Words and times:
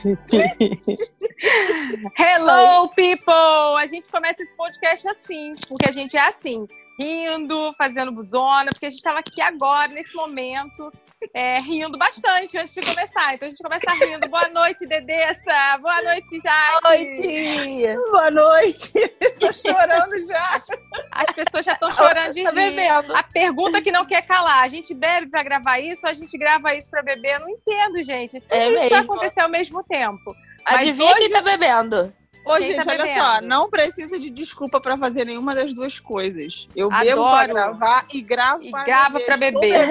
Hello, 2.16 2.88
people! 2.96 3.76
A 3.78 3.86
gente 3.86 4.10
começa 4.10 4.42
esse 4.42 4.56
podcast 4.56 5.06
assim, 5.08 5.54
porque 5.68 5.88
a 5.88 5.92
gente 5.92 6.16
é 6.16 6.26
assim 6.26 6.66
rindo, 7.00 7.72
fazendo 7.78 8.12
buzona, 8.12 8.68
porque 8.70 8.86
a 8.86 8.90
gente 8.90 8.98
estava 8.98 9.20
aqui 9.20 9.40
agora, 9.40 9.88
nesse 9.88 10.14
momento, 10.14 10.92
é, 11.32 11.58
rindo 11.58 11.96
bastante 11.96 12.58
antes 12.58 12.74
de 12.74 12.82
começar. 12.82 13.34
Então 13.34 13.48
a 13.48 13.50
gente 13.50 13.62
começa 13.62 13.90
rindo. 14.04 14.28
Boa 14.28 14.48
noite, 14.48 14.86
Dedessa! 14.86 15.78
Boa 15.80 16.02
noite, 16.02 16.38
Jaque! 16.38 16.80
Boa 16.82 16.92
noite! 16.94 18.10
Boa 18.10 18.30
noite! 18.30 19.08
Tô 19.40 19.52
chorando 19.52 20.26
já. 20.26 20.42
As, 20.42 20.66
as 21.12 21.32
pessoas 21.32 21.64
já 21.64 21.72
estão 21.72 21.90
chorando 21.90 22.34
de 22.34 22.42
tá 22.42 22.50
rir. 22.50 22.70
Bebendo. 22.70 23.16
A 23.16 23.22
pergunta 23.22 23.80
que 23.80 23.90
não 23.90 24.04
quer 24.04 24.22
calar. 24.26 24.62
A 24.62 24.68
gente 24.68 24.92
bebe 24.92 25.28
para 25.28 25.42
gravar 25.42 25.78
isso 25.78 26.06
ou 26.06 26.10
a 26.10 26.14
gente 26.14 26.36
grava 26.36 26.74
isso 26.74 26.90
para 26.90 27.02
beber? 27.02 27.36
Eu 27.36 27.40
não 27.40 27.48
entendo, 27.48 28.02
gente. 28.02 28.38
Tudo 28.40 28.52
é 28.52 28.68
isso 28.68 28.74
mesmo. 28.74 28.90
vai 28.90 28.98
acontecer 28.98 29.40
ao 29.40 29.48
mesmo 29.48 29.82
tempo. 29.84 30.34
Adivinha 30.66 31.12
hoje... 31.12 31.20
quem 31.20 31.30
tá 31.30 31.40
bebendo? 31.40 32.12
Ô, 32.50 32.56
Quem 32.56 32.62
gente, 32.62 32.84
tá 32.84 32.92
olha 32.92 33.06
só, 33.06 33.40
não 33.40 33.70
precisa 33.70 34.18
de 34.18 34.28
desculpa 34.28 34.80
para 34.80 34.96
fazer 34.98 35.24
nenhuma 35.24 35.54
das 35.54 35.72
duas 35.72 36.00
coisas. 36.00 36.68
Eu 36.74 36.88
Adoro. 36.90 37.04
bebo 37.04 37.22
pra 37.30 37.46
gravar 37.46 38.06
e 38.12 38.20
gravo 38.20 38.62
e 38.62 38.70
pra 38.70 38.84
grava 38.84 39.18
beber. 39.18 39.26
pra 39.26 39.36
beber. 39.36 39.88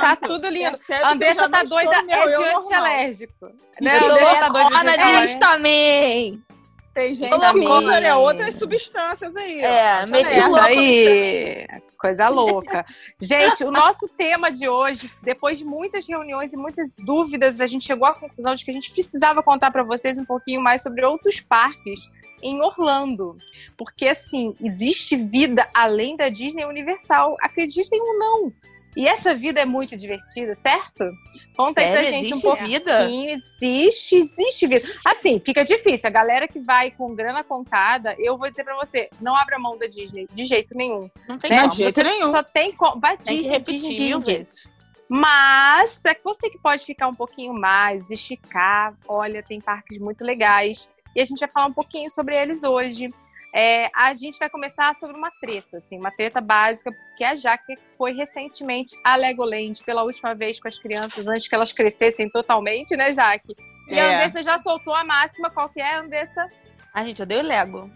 tá 0.00 0.16
tudo 0.16 0.48
lindo. 0.48 0.70
Percebe 0.70 1.04
a 1.04 1.12
Andressa 1.12 1.48
tá 1.48 1.62
doida, 1.62 1.96
é 2.08 2.28
de 2.28 2.44
antialérgico. 2.44 3.46
Né? 3.80 3.98
Eu 3.98 4.10
Andressa 4.10 4.40
tá 4.40 4.48
doida 4.48 4.68
de 4.70 4.88
antialérgico. 4.88 5.40
também. 5.40 6.42
Tem 6.94 7.14
gente 7.14 7.30
que 7.30 7.58
usa 7.58 8.00
né, 8.00 8.14
outras 8.14 8.54
substâncias 8.54 9.34
aí. 9.36 9.60
É, 9.60 10.06
meti 10.06 10.38
aí. 10.38 11.66
Coisa 11.98 12.28
louca. 12.28 12.84
gente, 13.20 13.64
o 13.64 13.70
nosso 13.70 14.08
tema 14.08 14.50
de 14.50 14.68
hoje, 14.68 15.10
depois 15.22 15.56
de 15.56 15.64
muitas 15.64 16.06
reuniões 16.06 16.52
e 16.52 16.56
muitas 16.56 16.96
dúvidas, 16.98 17.60
a 17.60 17.66
gente 17.66 17.86
chegou 17.86 18.06
à 18.06 18.14
conclusão 18.14 18.54
de 18.54 18.64
que 18.64 18.70
a 18.70 18.74
gente 18.74 18.90
precisava 18.90 19.42
contar 19.42 19.70
para 19.70 19.84
vocês 19.84 20.18
um 20.18 20.24
pouquinho 20.24 20.60
mais 20.60 20.82
sobre 20.82 21.04
outros 21.04 21.40
parques 21.40 22.10
em 22.42 22.60
Orlando. 22.60 23.38
Porque, 23.78 24.08
assim, 24.08 24.54
existe 24.60 25.16
vida 25.16 25.68
além 25.72 26.16
da 26.16 26.28
Disney 26.28 26.64
Universal. 26.64 27.36
Acreditem 27.40 28.00
ou 28.00 28.18
não. 28.18 28.52
E 28.96 29.08
essa 29.08 29.34
vida 29.34 29.60
é 29.60 29.64
muito 29.64 29.96
divertida, 29.96 30.54
certo? 30.56 31.10
Conta 31.56 31.80
Sério? 31.80 31.98
aí 31.98 32.02
pra 32.02 32.10
gente 32.10 32.26
existe 32.26 32.34
um 32.34 32.40
pouquinho. 32.40 32.68
Vida? 32.68 33.10
Existe, 33.10 34.16
existe 34.16 34.66
vida. 34.66 34.92
Assim, 35.06 35.40
fica 35.40 35.64
difícil. 35.64 36.08
A 36.08 36.12
galera 36.12 36.46
que 36.46 36.60
vai 36.60 36.90
com 36.90 37.14
grana 37.14 37.42
contada, 37.42 38.14
eu 38.18 38.36
vou 38.36 38.50
dizer 38.50 38.64
pra 38.64 38.76
você, 38.76 39.08
não 39.20 39.34
abra 39.34 39.58
mão 39.58 39.78
da 39.78 39.86
Disney, 39.86 40.28
de 40.32 40.44
jeito 40.44 40.76
nenhum. 40.76 41.10
Não 41.26 41.38
tem 41.38 41.50
né? 41.50 41.66
De 41.68 41.76
jeito 41.76 41.94
você 41.94 42.02
nenhum. 42.02 42.30
Só 42.30 42.42
tem 42.42 42.72
como. 42.72 43.00
Vai 43.00 43.16
tem 43.16 43.38
Disney, 43.38 43.60
que 43.60 43.72
Disney, 43.72 43.94
Disney, 43.96 44.20
vezes. 44.20 44.70
Mas, 45.08 45.98
para 45.98 46.14
que 46.14 46.22
você 46.22 46.50
que 46.50 46.58
pode 46.58 46.84
ficar 46.84 47.08
um 47.08 47.14
pouquinho 47.14 47.54
mais, 47.54 48.10
esticar, 48.10 48.94
olha, 49.08 49.42
tem 49.42 49.60
parques 49.60 49.98
muito 49.98 50.22
legais. 50.22 50.88
E 51.14 51.20
a 51.20 51.24
gente 51.24 51.40
vai 51.40 51.48
falar 51.48 51.66
um 51.66 51.72
pouquinho 51.72 52.10
sobre 52.10 52.36
eles 52.36 52.62
hoje. 52.62 53.08
É, 53.54 53.90
a 53.94 54.14
gente 54.14 54.38
vai 54.38 54.48
começar 54.48 54.94
sobre 54.94 55.16
uma 55.16 55.30
treta, 55.30 55.76
assim, 55.76 55.98
uma 55.98 56.10
treta 56.10 56.40
básica, 56.40 56.90
porque 56.90 57.22
a 57.22 57.34
Jaque 57.34 57.76
foi 57.98 58.12
recentemente 58.12 58.96
a 59.04 59.14
Legoland 59.16 59.82
pela 59.84 60.02
última 60.02 60.34
vez 60.34 60.58
com 60.58 60.68
as 60.68 60.78
crianças, 60.78 61.26
antes 61.26 61.46
que 61.46 61.54
elas 61.54 61.70
crescessem 61.70 62.30
totalmente, 62.30 62.96
né, 62.96 63.12
Jaque? 63.12 63.54
E 63.88 63.98
é. 63.98 64.00
a 64.00 64.06
Andressa 64.06 64.42
já 64.42 64.58
soltou 64.58 64.94
a 64.94 65.04
máxima, 65.04 65.50
qual 65.50 65.68
que 65.68 65.80
é, 65.80 65.96
Andressa? 65.96 66.48
A 66.94 67.04
gente, 67.04 67.22
odeia 67.22 67.42
o 67.42 67.46
Lego. 67.46 67.90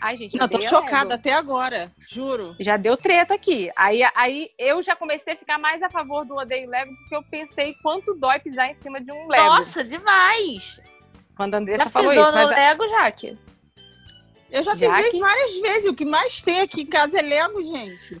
Ai, 0.00 0.16
gente, 0.16 0.36
não, 0.36 0.48
tô 0.48 0.60
chocada 0.60 1.14
até 1.14 1.32
agora, 1.32 1.92
juro. 2.08 2.56
Já 2.58 2.76
deu 2.76 2.96
treta 2.96 3.34
aqui. 3.34 3.70
Aí, 3.76 4.02
aí 4.14 4.50
eu 4.58 4.82
já 4.82 4.96
comecei 4.96 5.34
a 5.34 5.36
ficar 5.36 5.58
mais 5.58 5.80
a 5.82 5.88
favor 5.88 6.24
do 6.24 6.34
odeio 6.34 6.68
Lego, 6.68 6.94
porque 6.96 7.14
eu 7.14 7.22
pensei 7.22 7.74
quanto 7.82 8.14
dói 8.14 8.40
pisar 8.40 8.68
em 8.68 8.74
cima 8.80 9.00
de 9.00 9.12
um 9.12 9.28
Lego. 9.28 9.46
Nossa, 9.46 9.84
demais! 9.84 10.80
Quando 11.36 11.54
a 11.54 11.58
Andressa 11.58 11.84
já 11.84 11.90
falou 11.90 12.12
isso. 12.12 12.32
no 12.32 12.32
mas... 12.32 12.50
Lego, 12.50 12.88
Jaque? 12.88 13.38
Eu 14.50 14.62
já, 14.62 14.74
já 14.74 14.88
pisei 14.88 15.10
que... 15.10 15.18
várias 15.18 15.60
vezes. 15.60 15.90
O 15.90 15.94
que 15.94 16.04
mais 16.04 16.42
tem 16.42 16.60
aqui 16.60 16.82
em 16.82 16.86
casa 16.86 17.18
é 17.18 17.22
Lego, 17.22 17.62
gente. 17.62 18.20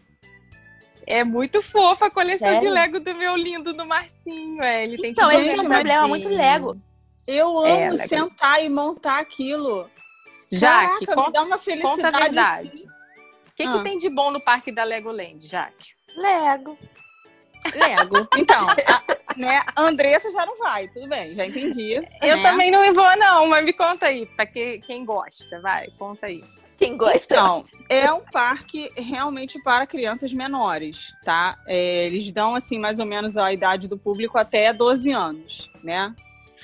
É 1.06 1.22
muito 1.22 1.62
fofa 1.62 2.06
a 2.06 2.10
coleção 2.10 2.48
Sério? 2.48 2.60
de 2.60 2.68
Lego 2.68 2.98
do 2.98 3.14
meu 3.14 3.36
lindo 3.36 3.72
do 3.72 3.86
Marcinho. 3.86 4.60
É, 4.62 4.84
ele 4.84 4.98
tem 4.98 5.12
então, 5.12 5.30
esse 5.30 5.60
é 5.60 5.62
um 5.62 5.68
problema 5.68 6.08
muito 6.08 6.28
Lego. 6.28 6.80
Eu 7.26 7.64
é, 7.64 7.86
amo 7.86 7.94
é, 7.94 8.06
sentar 8.06 8.64
e 8.64 8.68
montar 8.68 9.20
aquilo. 9.20 9.88
Jaque, 10.50 11.06
Caraca, 11.06 11.26
me 11.26 11.32
dá 11.32 11.42
uma 11.42 11.58
felicidade. 11.58 11.96
Conta 11.96 12.08
a 12.08 12.20
verdade. 12.20 12.68
Assim. 12.68 12.86
O 12.86 13.54
que, 13.56 13.62
ah. 13.62 13.72
que 13.72 13.84
tem 13.84 13.98
de 13.98 14.08
bom 14.08 14.30
no 14.30 14.40
parque 14.40 14.72
da 14.72 14.84
Legoland, 14.84 15.46
Jaque? 15.46 15.94
Lego. 16.16 16.78
Lego. 17.74 18.28
Então, 18.36 18.60
né, 19.36 19.62
Andressa 19.76 20.30
já 20.30 20.44
não 20.46 20.56
vai, 20.56 20.88
tudo 20.88 21.08
bem, 21.08 21.34
já 21.34 21.46
entendi. 21.46 21.94
Eu 22.22 22.36
né? 22.36 22.42
também 22.42 22.70
não 22.70 22.92
vou, 22.92 23.16
não, 23.16 23.46
mas 23.48 23.64
me 23.64 23.72
conta 23.72 24.06
aí, 24.06 24.26
para 24.26 24.46
que, 24.46 24.78
quem 24.80 25.04
gosta, 25.04 25.60
vai, 25.60 25.88
conta 25.98 26.26
aí. 26.26 26.42
Quem 26.76 26.96
gosta. 26.96 27.34
Então, 27.34 27.64
é 27.88 28.12
um 28.12 28.20
parque 28.20 28.92
realmente 28.96 29.58
para 29.62 29.86
crianças 29.86 30.32
menores, 30.32 31.14
tá? 31.24 31.58
É, 31.66 32.04
eles 32.04 32.30
dão, 32.30 32.54
assim, 32.54 32.78
mais 32.78 32.98
ou 32.98 33.06
menos 33.06 33.36
a 33.36 33.52
idade 33.52 33.88
do 33.88 33.96
público 33.96 34.38
até 34.38 34.72
12 34.72 35.10
anos, 35.10 35.70
né? 35.82 36.14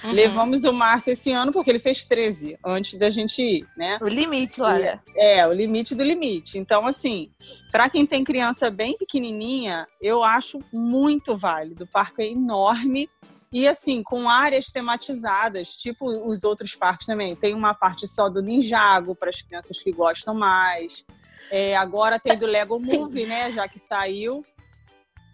Uhum. 0.04 0.12
Levamos 0.12 0.64
o 0.64 0.72
Márcio 0.72 1.12
esse 1.12 1.30
ano 1.32 1.52
porque 1.52 1.70
ele 1.70 1.78
fez 1.78 2.04
13 2.04 2.58
antes 2.64 2.98
da 2.98 3.08
gente 3.08 3.40
ir, 3.42 3.66
né? 3.76 3.98
O 4.00 4.08
limite, 4.08 4.60
olha. 4.60 5.02
É, 5.16 5.46
o 5.46 5.52
limite 5.52 5.94
do 5.94 6.02
limite. 6.02 6.58
Então, 6.58 6.86
assim, 6.86 7.30
para 7.70 7.88
quem 7.88 8.04
tem 8.04 8.24
criança 8.24 8.70
bem 8.70 8.96
pequenininha, 8.96 9.86
eu 10.00 10.24
acho 10.24 10.58
muito 10.72 11.36
válido. 11.36 11.84
O 11.84 11.86
parque 11.86 12.22
é 12.22 12.30
enorme 12.30 13.08
e 13.52 13.68
assim, 13.68 14.02
com 14.02 14.30
áreas 14.30 14.70
tematizadas, 14.70 15.76
tipo 15.76 16.06
os 16.26 16.42
outros 16.42 16.74
parques 16.74 17.06
também. 17.06 17.36
Tem 17.36 17.54
uma 17.54 17.74
parte 17.74 18.08
só 18.08 18.28
do 18.28 18.40
Ninjago 18.40 19.14
para 19.14 19.28
as 19.28 19.42
crianças 19.42 19.80
que 19.82 19.92
gostam 19.92 20.34
mais. 20.34 21.04
É, 21.50 21.76
agora 21.76 22.18
tem 22.18 22.36
do 22.36 22.46
Lego 22.46 22.80
Movie, 22.80 23.26
né? 23.26 23.52
Já 23.52 23.68
que 23.68 23.78
saiu. 23.78 24.42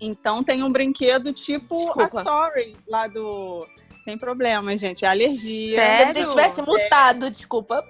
Então 0.00 0.42
tem 0.42 0.62
um 0.62 0.70
brinquedo 0.70 1.32
tipo 1.32 1.76
Desculpa. 1.76 2.04
a 2.04 2.08
Sorry, 2.08 2.76
lá 2.88 3.06
do 3.06 3.66
sem 4.02 4.16
problema, 4.18 4.76
gente. 4.76 5.04
É 5.04 5.08
alergia. 5.08 5.76
Sério? 5.76 6.22
Se 6.22 6.30
tivesse 6.30 6.62
mutado, 6.62 7.26
é. 7.26 7.30
desculpa. 7.30 7.84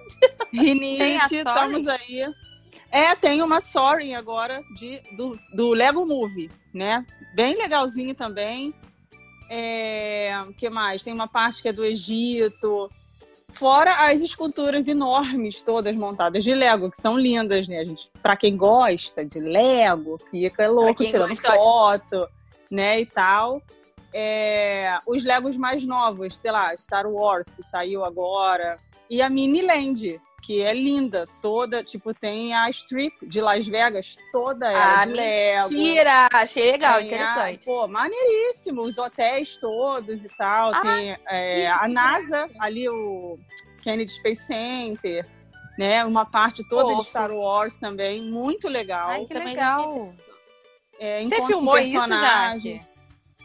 Rinite, 0.53 1.37
estamos 1.37 1.87
aí. 1.87 2.25
É, 2.91 3.15
tem 3.15 3.41
uma 3.41 3.61
Sorry 3.61 4.13
agora 4.13 4.63
de, 4.75 5.01
do, 5.15 5.39
do 5.53 5.69
Lego 5.69 6.05
Movie, 6.05 6.49
né? 6.73 7.05
Bem 7.35 7.55
legalzinho 7.55 8.15
também. 8.15 8.73
É, 9.49 10.31
o 10.47 10.53
que 10.53 10.69
mais? 10.69 11.03
Tem 11.03 11.13
uma 11.13 11.27
parte 11.27 11.61
que 11.61 11.69
é 11.69 11.73
do 11.73 11.85
Egito. 11.85 12.89
Fora 13.49 14.07
as 14.07 14.21
esculturas 14.21 14.87
enormes, 14.87 15.61
todas 15.63 15.95
montadas 15.95 16.43
de 16.43 16.53
Lego, 16.53 16.89
que 16.91 16.97
são 16.97 17.17
lindas, 17.17 17.67
né, 17.67 17.83
gente? 17.83 18.11
Pra 18.21 18.35
quem 18.35 18.55
gosta 18.55 19.25
de 19.25 19.39
Lego, 19.39 20.19
fica 20.29 20.67
louco 20.67 21.03
tirando 21.03 21.29
gosta, 21.29 21.53
foto, 21.53 22.27
né, 22.69 23.01
e 23.01 23.05
tal 23.07 23.61
é, 24.13 24.99
os 25.05 25.23
Legos 25.23 25.57
mais 25.57 25.85
novos, 25.85 26.37
sei 26.37 26.51
lá, 26.51 26.75
Star 26.75 27.07
Wars, 27.07 27.53
que 27.53 27.63
saiu 27.63 28.03
agora, 28.03 28.79
e 29.09 29.21
a 29.21 29.29
Mini 29.29 29.61
Land, 29.61 30.21
que 30.41 30.61
é 30.61 30.73
linda, 30.73 31.27
toda, 31.41 31.83
tipo, 31.83 32.13
tem 32.13 32.53
a 32.53 32.69
Strip 32.69 33.13
de 33.23 33.41
Las 33.41 33.67
Vegas, 33.67 34.17
toda 34.31 34.71
ela 34.71 35.01
ah, 35.01 35.05
de 35.05 35.13
Lego. 35.13 35.69
mentira! 35.69 36.29
Achei 36.31 36.71
legal, 36.71 36.97
tem 36.97 37.07
interessante. 37.07 37.63
A, 37.63 37.65
pô, 37.65 37.87
maneiríssimo, 37.87 38.83
os 38.83 38.97
hotéis 38.97 39.57
todos 39.57 40.23
e 40.23 40.29
tal, 40.29 40.73
ah, 40.73 40.81
tem 40.81 41.17
é, 41.27 41.67
a 41.67 41.87
NASA, 41.87 42.49
ali 42.59 42.87
o 42.87 43.39
Kennedy 43.81 44.11
Space 44.11 44.43
Center, 44.43 45.25
né, 45.77 46.05
uma 46.05 46.25
parte 46.25 46.67
toda 46.67 46.95
de 46.95 47.05
Star 47.05 47.31
Wars 47.31 47.77
também, 47.77 48.21
muito 48.21 48.67
legal. 48.67 49.09
Ai, 49.09 49.25
que 49.25 49.33
legal! 49.33 50.13
É, 50.99 51.23
Você 51.23 51.41
filmou 51.43 51.79
isso, 51.79 51.97
já? 52.07 52.55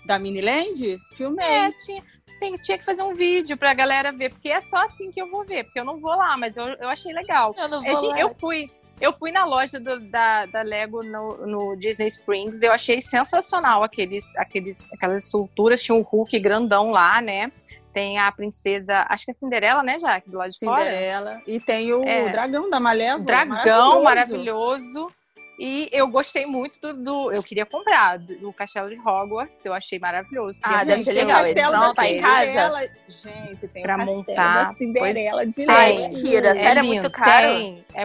Da 0.06 0.18
Miniland? 0.18 0.98
Filmei. 1.14 1.46
É, 1.46 1.72
tinha, 1.72 2.02
tem, 2.38 2.56
tinha 2.56 2.78
que 2.78 2.84
fazer 2.84 3.02
um 3.02 3.14
vídeo 3.14 3.56
pra 3.56 3.74
galera 3.74 4.12
ver, 4.12 4.30
porque 4.30 4.48
é 4.48 4.60
só 4.60 4.78
assim 4.78 5.10
que 5.10 5.20
eu 5.20 5.30
vou 5.30 5.44
ver, 5.44 5.64
porque 5.64 5.80
eu 5.80 5.84
não 5.84 5.98
vou 5.98 6.14
lá, 6.14 6.36
mas 6.36 6.56
eu, 6.56 6.66
eu 6.66 6.88
achei 6.88 7.12
legal. 7.12 7.54
Eu 7.56 7.68
não 7.68 7.82
vou 7.82 8.08
lá. 8.08 8.20
Eu 8.20 8.30
fui. 8.30 8.70
Eu 9.00 9.12
fui 9.12 9.32
na 9.32 9.44
loja 9.44 9.80
do, 9.80 9.98
da, 10.08 10.46
da 10.46 10.62
Lego 10.62 11.02
no, 11.02 11.46
no, 11.46 11.76
Disney 11.76 12.06
Springs, 12.06 12.62
eu 12.62 12.70
achei 12.70 13.02
sensacional 13.02 13.82
aqueles, 13.82 14.36
aqueles, 14.36 14.88
aquelas 14.92 15.24
estruturas, 15.24 15.82
tinha 15.82 15.96
um 15.96 16.02
Hulk 16.02 16.38
grandão 16.38 16.90
lá, 16.90 17.20
né? 17.20 17.48
Tem 17.92 18.18
a 18.18 18.30
princesa, 18.30 19.04
acho 19.08 19.24
que 19.24 19.32
é 19.32 19.34
Cinderela, 19.34 19.82
né, 19.82 19.98
Jaque? 19.98 20.30
Do 20.30 20.38
lado 20.38 20.50
de 20.50 20.58
Cinderela. 20.58 20.84
fora. 20.84 21.38
Cinderela. 21.38 21.42
E 21.46 21.60
tem 21.60 21.92
o 21.92 22.04
é, 22.04 22.28
dragão 22.28 22.70
da 22.70 22.78
Malévola. 22.78 23.24
Dragão 23.24 24.02
maravilhoso. 24.04 24.04
maravilhoso. 24.04 25.23
E 25.58 25.88
eu 25.92 26.08
gostei 26.08 26.46
muito 26.46 26.78
do, 26.80 26.92
do, 26.94 27.32
Eu 27.32 27.42
queria 27.42 27.64
comprar 27.64 28.18
do, 28.18 28.52
Castelo 28.52 28.88
de 28.88 28.98
Hogwarts. 28.98 29.64
Eu 29.64 29.72
achei 29.72 29.98
maravilhoso. 29.98 30.58
Ah, 30.62 30.84
deve 30.84 31.02
ser 31.02 31.12
legal. 31.12 31.42
O 31.42 31.44
castelo 31.44 31.72
não, 31.72 31.80
da 31.80 31.94
tá 31.94 32.08
em 32.08 32.16
casa. 32.16 32.90
Gente, 33.08 33.68
tem 33.68 33.82
pra 33.82 33.94
o 33.94 33.98
castelo 33.98 34.18
montar, 34.18 34.54
da 34.54 34.74
Cinderela 34.74 35.46
de 35.46 35.64
Ai, 35.68 35.96
mentira. 35.96 36.48
É 36.48 36.54
Sério, 36.54 36.80
é 36.80 36.82
muito 36.82 37.10
caro. 37.10 37.54
Tem. 37.54 37.84
É, 37.94 38.02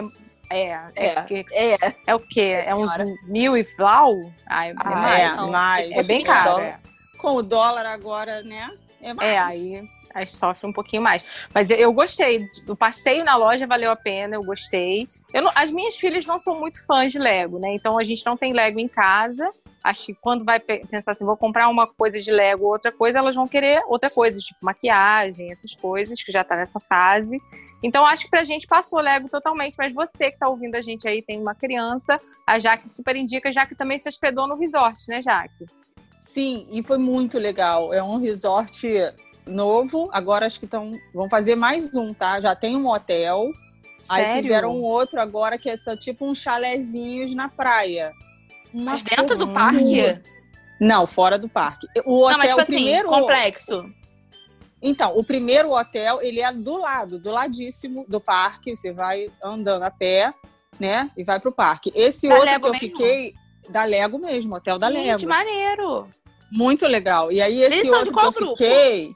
é, 0.52 0.60
é, 0.96 1.14
é, 1.52 1.74
é, 1.74 1.78
é, 2.06 2.14
o 2.14 2.20
quê? 2.20 2.62
É 2.64 2.74
uns 2.74 2.92
mil 3.24 3.56
e 3.56 3.64
flau? 3.64 4.14
Ai, 4.46 4.72
ah, 4.76 4.90
é 4.90 4.94
mais. 4.94 5.22
É, 5.22 5.50
mais. 5.50 5.96
é 5.96 6.02
bem 6.04 6.24
caro. 6.24 6.74
Com 7.18 7.34
o 7.34 7.42
dólar 7.42 7.86
agora, 7.86 8.42
né? 8.42 8.70
É 9.00 9.12
mais. 9.12 9.28
É, 9.28 9.38
aí 9.38 9.99
Aí 10.14 10.26
sofre 10.26 10.66
um 10.66 10.72
pouquinho 10.72 11.02
mais. 11.02 11.48
Mas 11.54 11.70
eu, 11.70 11.76
eu, 11.76 11.92
gostei. 11.92 12.48
O 12.66 12.74
passeio 12.74 13.24
na 13.24 13.36
loja 13.36 13.66
valeu 13.66 13.90
a 13.90 13.96
pena, 13.96 14.36
eu 14.36 14.42
gostei. 14.42 15.06
Eu 15.32 15.42
não, 15.42 15.50
as 15.54 15.70
minhas 15.70 15.96
filhas 15.96 16.26
não 16.26 16.38
são 16.38 16.58
muito 16.58 16.84
fãs 16.84 17.12
de 17.12 17.18
Lego, 17.18 17.58
né? 17.58 17.74
Então 17.74 17.98
a 17.98 18.04
gente 18.04 18.24
não 18.26 18.36
tem 18.36 18.52
Lego 18.52 18.78
em 18.78 18.88
casa. 18.88 19.50
Acho 19.82 20.06
que 20.06 20.14
quando 20.14 20.44
vai 20.44 20.58
pensar 20.60 21.12
assim, 21.12 21.24
vou 21.24 21.36
comprar 21.36 21.68
uma 21.68 21.86
coisa 21.86 22.20
de 22.20 22.30
Lego, 22.30 22.66
outra 22.66 22.92
coisa, 22.92 23.18
elas 23.18 23.34
vão 23.34 23.46
querer 23.46 23.82
outra 23.86 24.10
coisa, 24.10 24.38
tipo 24.40 24.64
maquiagem, 24.64 25.50
essas 25.50 25.74
coisas, 25.74 26.22
que 26.22 26.32
já 26.32 26.42
tá 26.44 26.56
nessa 26.56 26.80
fase. 26.80 27.36
Então 27.82 28.04
acho 28.04 28.24
que 28.24 28.30
pra 28.30 28.44
gente 28.44 28.66
passou 28.66 29.00
Lego 29.00 29.28
totalmente. 29.28 29.76
Mas 29.78 29.94
você 29.94 30.30
que 30.30 30.38
tá 30.38 30.48
ouvindo 30.48 30.74
a 30.74 30.82
gente 30.82 31.06
aí, 31.06 31.22
tem 31.22 31.40
uma 31.40 31.54
criança, 31.54 32.20
a 32.46 32.58
Jaque 32.58 32.88
super 32.88 33.16
indica, 33.16 33.52
já 33.52 33.64
que 33.64 33.74
também 33.74 33.98
se 33.98 34.08
hospedou 34.08 34.46
no 34.46 34.56
resort, 34.56 35.08
né, 35.08 35.22
Jaque? 35.22 35.66
Sim, 36.18 36.66
e 36.70 36.82
foi 36.82 36.98
muito 36.98 37.38
legal. 37.38 37.94
É 37.94 38.02
um 38.02 38.18
resort 38.18 38.86
novo. 39.50 40.08
Agora 40.12 40.46
acho 40.46 40.58
que 40.58 40.64
estão. 40.64 40.98
Vão 41.14 41.28
fazer 41.28 41.54
mais 41.54 41.94
um, 41.94 42.14
tá? 42.14 42.40
Já 42.40 42.54
tem 42.54 42.76
um 42.76 42.88
hotel. 42.88 43.50
Sério? 44.02 44.32
Aí 44.32 44.42
fizeram 44.42 44.76
um 44.76 44.82
outro 44.82 45.20
agora 45.20 45.58
que 45.58 45.68
é 45.68 45.76
só 45.76 45.96
tipo 45.96 46.24
uns 46.26 46.38
chalezinhos 46.38 47.34
na 47.34 47.48
praia. 47.48 48.12
Uma 48.72 48.92
Mas 48.92 49.02
dentro 49.02 49.36
do 49.36 49.48
parque? 49.48 50.14
Não, 50.80 51.06
fora 51.06 51.38
do 51.38 51.48
parque. 51.48 51.86
O 52.06 52.22
hotel, 52.22 52.30
Não, 52.30 52.38
mas, 52.38 52.48
tipo 52.48 52.60
assim, 52.62 52.72
primeiro... 52.72 53.08
complexo. 53.08 53.84
Então, 54.82 55.18
o 55.18 55.22
primeiro 55.22 55.72
hotel, 55.72 56.22
ele 56.22 56.40
é 56.40 56.50
do 56.52 56.78
lado, 56.78 57.18
do 57.18 57.30
ladíssimo 57.30 58.06
do 58.08 58.18
parque. 58.18 58.74
Você 58.74 58.90
vai 58.92 59.28
andando 59.44 59.82
a 59.82 59.90
pé, 59.90 60.32
né? 60.78 61.10
E 61.16 61.22
vai 61.22 61.38
pro 61.38 61.52
parque. 61.52 61.92
Esse 61.94 62.26
da 62.28 62.34
outro 62.34 62.50
Lego 62.50 62.60
que 62.62 62.68
eu 62.68 62.72
mesmo? 62.72 62.88
fiquei, 62.88 63.34
da 63.68 63.84
Lego 63.84 64.18
mesmo, 64.18 64.54
hotel 64.54 64.78
da 64.78 64.90
Gente, 64.90 65.06
Lego. 65.06 65.28
maneiro! 65.28 66.08
Muito 66.50 66.86
legal. 66.86 67.30
E 67.30 67.42
aí, 67.42 67.60
esse 67.60 67.80
Eles 67.80 67.92
outro 67.92 68.12
que 68.14 68.18
eu 68.18 68.32
grupo? 68.32 68.56
fiquei, 68.56 69.14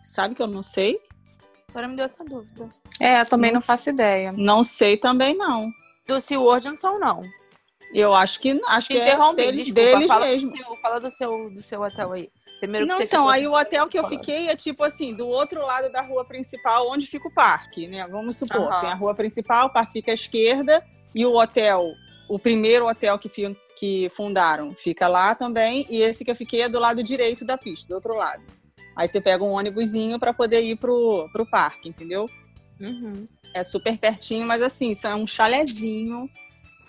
Sabe 0.00 0.34
que 0.34 0.42
eu 0.42 0.46
não 0.46 0.62
sei? 0.62 0.98
Agora 1.68 1.88
me 1.88 1.96
deu 1.96 2.04
essa 2.04 2.24
dúvida. 2.24 2.68
É, 3.00 3.20
eu 3.20 3.26
também 3.26 3.50
não, 3.50 3.60
não 3.60 3.66
faço 3.66 3.90
ideia. 3.90 4.32
Não 4.32 4.64
sei 4.64 4.96
também, 4.96 5.36
não. 5.36 5.70
Do 6.06 6.20
SeaWorld 6.20 6.68
não 6.68 6.76
são, 6.76 6.98
não. 6.98 7.22
Eu 7.92 8.14
acho 8.14 8.40
que 8.40 8.60
acho 8.66 8.88
que 8.88 8.98
é 8.98 9.16
deles, 9.34 9.66
desculpa, 9.66 9.80
deles 9.80 10.06
fala 10.06 10.26
mesmo. 10.26 10.50
Do 10.50 10.56
seu, 10.56 10.76
fala 10.76 11.00
do 11.00 11.10
seu, 11.10 11.50
do 11.50 11.62
seu 11.62 11.82
hotel 11.82 12.12
aí. 12.12 12.30
Primeiro 12.60 12.86
não, 12.86 13.00
então, 13.00 13.26
aí 13.26 13.46
o 13.46 13.54
hotel 13.54 13.88
que 13.88 13.98
eu 13.98 14.04
fiquei 14.04 14.48
é 14.48 14.54
tipo 14.54 14.84
assim, 14.84 15.14
do 15.14 15.26
outro 15.26 15.62
lado 15.62 15.90
da 15.90 16.02
rua 16.02 16.26
principal, 16.26 16.90
onde 16.90 17.06
fica 17.06 17.26
o 17.26 17.32
parque, 17.32 17.88
né? 17.88 18.06
Vamos 18.06 18.36
supor, 18.36 18.60
uhum. 18.60 18.80
tem 18.80 18.90
a 18.90 18.94
rua 18.94 19.14
principal, 19.14 19.68
o 19.68 19.72
parque 19.72 19.94
fica 19.94 20.10
à 20.10 20.14
esquerda, 20.14 20.84
e 21.14 21.24
o 21.24 21.34
hotel, 21.36 21.94
o 22.28 22.38
primeiro 22.38 22.86
hotel 22.86 23.18
que, 23.18 23.30
que 23.76 24.10
fundaram, 24.10 24.74
fica 24.74 25.08
lá 25.08 25.34
também, 25.34 25.86
e 25.88 26.02
esse 26.02 26.22
que 26.22 26.30
eu 26.30 26.36
fiquei 26.36 26.60
é 26.60 26.68
do 26.68 26.78
lado 26.78 27.02
direito 27.02 27.46
da 27.46 27.56
pista, 27.56 27.88
do 27.88 27.94
outro 27.94 28.14
lado. 28.14 28.42
Aí 28.96 29.08
você 29.08 29.20
pega 29.20 29.44
um 29.44 29.52
ônibusinho 29.52 30.18
para 30.18 30.34
poder 30.34 30.62
ir 30.62 30.76
pro, 30.76 31.28
pro 31.32 31.46
parque, 31.46 31.88
entendeu? 31.88 32.28
Uhum. 32.80 33.24
É 33.54 33.62
super 33.62 33.98
pertinho, 33.98 34.46
mas 34.46 34.62
assim, 34.62 34.92
isso 34.92 35.06
é 35.06 35.14
um 35.14 35.26
chalezinho 35.26 36.28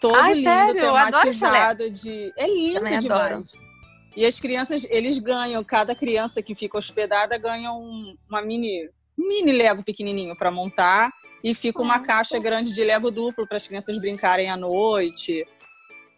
todo 0.01 0.15
Ai, 0.15 0.33
lindo, 0.33 0.49
sério? 0.49 0.81
tematizado 0.81 1.89
de. 1.89 2.33
É 2.35 2.47
lindo 2.47 2.79
Também 2.79 2.99
demais. 2.99 3.31
Adoro. 3.31 3.71
E 4.15 4.25
as 4.25 4.39
crianças, 4.39 4.85
eles 4.89 5.17
ganham, 5.17 5.63
cada 5.63 5.95
criança 5.95 6.41
que 6.41 6.53
fica 6.53 6.77
hospedada 6.77 7.37
ganha 7.37 7.71
um, 7.71 8.17
uma 8.27 8.41
mini, 8.41 8.89
um 9.17 9.27
mini 9.27 9.53
Lego 9.53 9.83
pequenininho 9.83 10.35
para 10.35 10.51
montar 10.51 11.13
e 11.41 11.55
fica 11.55 11.81
uma 11.81 11.99
caixa 11.99 12.37
grande 12.37 12.73
de 12.73 12.83
Lego 12.83 13.09
duplo 13.09 13.47
para 13.47 13.57
as 13.57 13.65
crianças 13.65 13.97
brincarem 13.97 14.49
à 14.49 14.57
noite, 14.57 15.45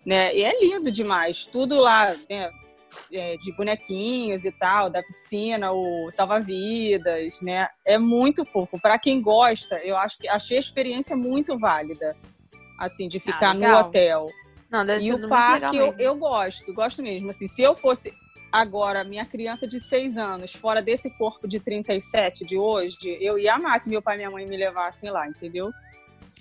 né? 0.03 0.35
E 0.35 0.43
é 0.43 0.59
lindo 0.59 0.91
demais, 0.91 1.45
tudo 1.45 1.79
lá, 1.79 2.15
né? 2.27 2.49
É, 3.11 3.37
de 3.37 3.51
bonequinhos 3.53 4.45
e 4.45 4.51
tal, 4.51 4.89
da 4.89 5.01
piscina, 5.03 5.71
o 5.71 6.09
salva-vidas, 6.11 7.39
né? 7.41 7.67
É 7.85 7.97
muito 7.97 8.45
fofo. 8.45 8.79
Para 8.79 8.97
quem 8.99 9.21
gosta, 9.21 9.77
eu 9.77 9.97
acho 9.97 10.17
que 10.17 10.27
achei 10.27 10.57
a 10.57 10.59
experiência 10.59 11.15
muito 11.15 11.57
válida, 11.57 12.15
assim, 12.79 13.07
de 13.07 13.17
ah, 13.17 13.21
ficar 13.21 13.49
ah, 13.49 13.53
no 13.53 13.77
hotel. 13.77 14.29
Não, 14.69 14.85
e 14.99 15.13
o 15.13 15.27
parque 15.29 15.77
eu, 15.77 15.93
eu 15.99 16.15
gosto, 16.15 16.73
gosto 16.73 17.03
mesmo. 17.03 17.29
Assim, 17.29 17.47
se 17.47 17.61
eu 17.61 17.75
fosse 17.75 18.11
agora, 18.51 19.03
minha 19.03 19.25
criança 19.25 19.67
de 19.67 19.79
6 19.79 20.17
anos, 20.17 20.53
fora 20.53 20.81
desse 20.81 21.09
corpo 21.17 21.47
de 21.47 21.59
37 21.59 22.45
de 22.45 22.57
hoje, 22.57 23.17
eu 23.19 23.37
ia 23.39 23.55
amar 23.55 23.79
que 23.79 23.89
meu 23.89 24.01
pai 24.01 24.15
e 24.15 24.17
minha 24.17 24.31
mãe 24.31 24.45
me 24.45 24.55
levassem 24.55 25.09
lá, 25.09 25.27
entendeu? 25.27 25.71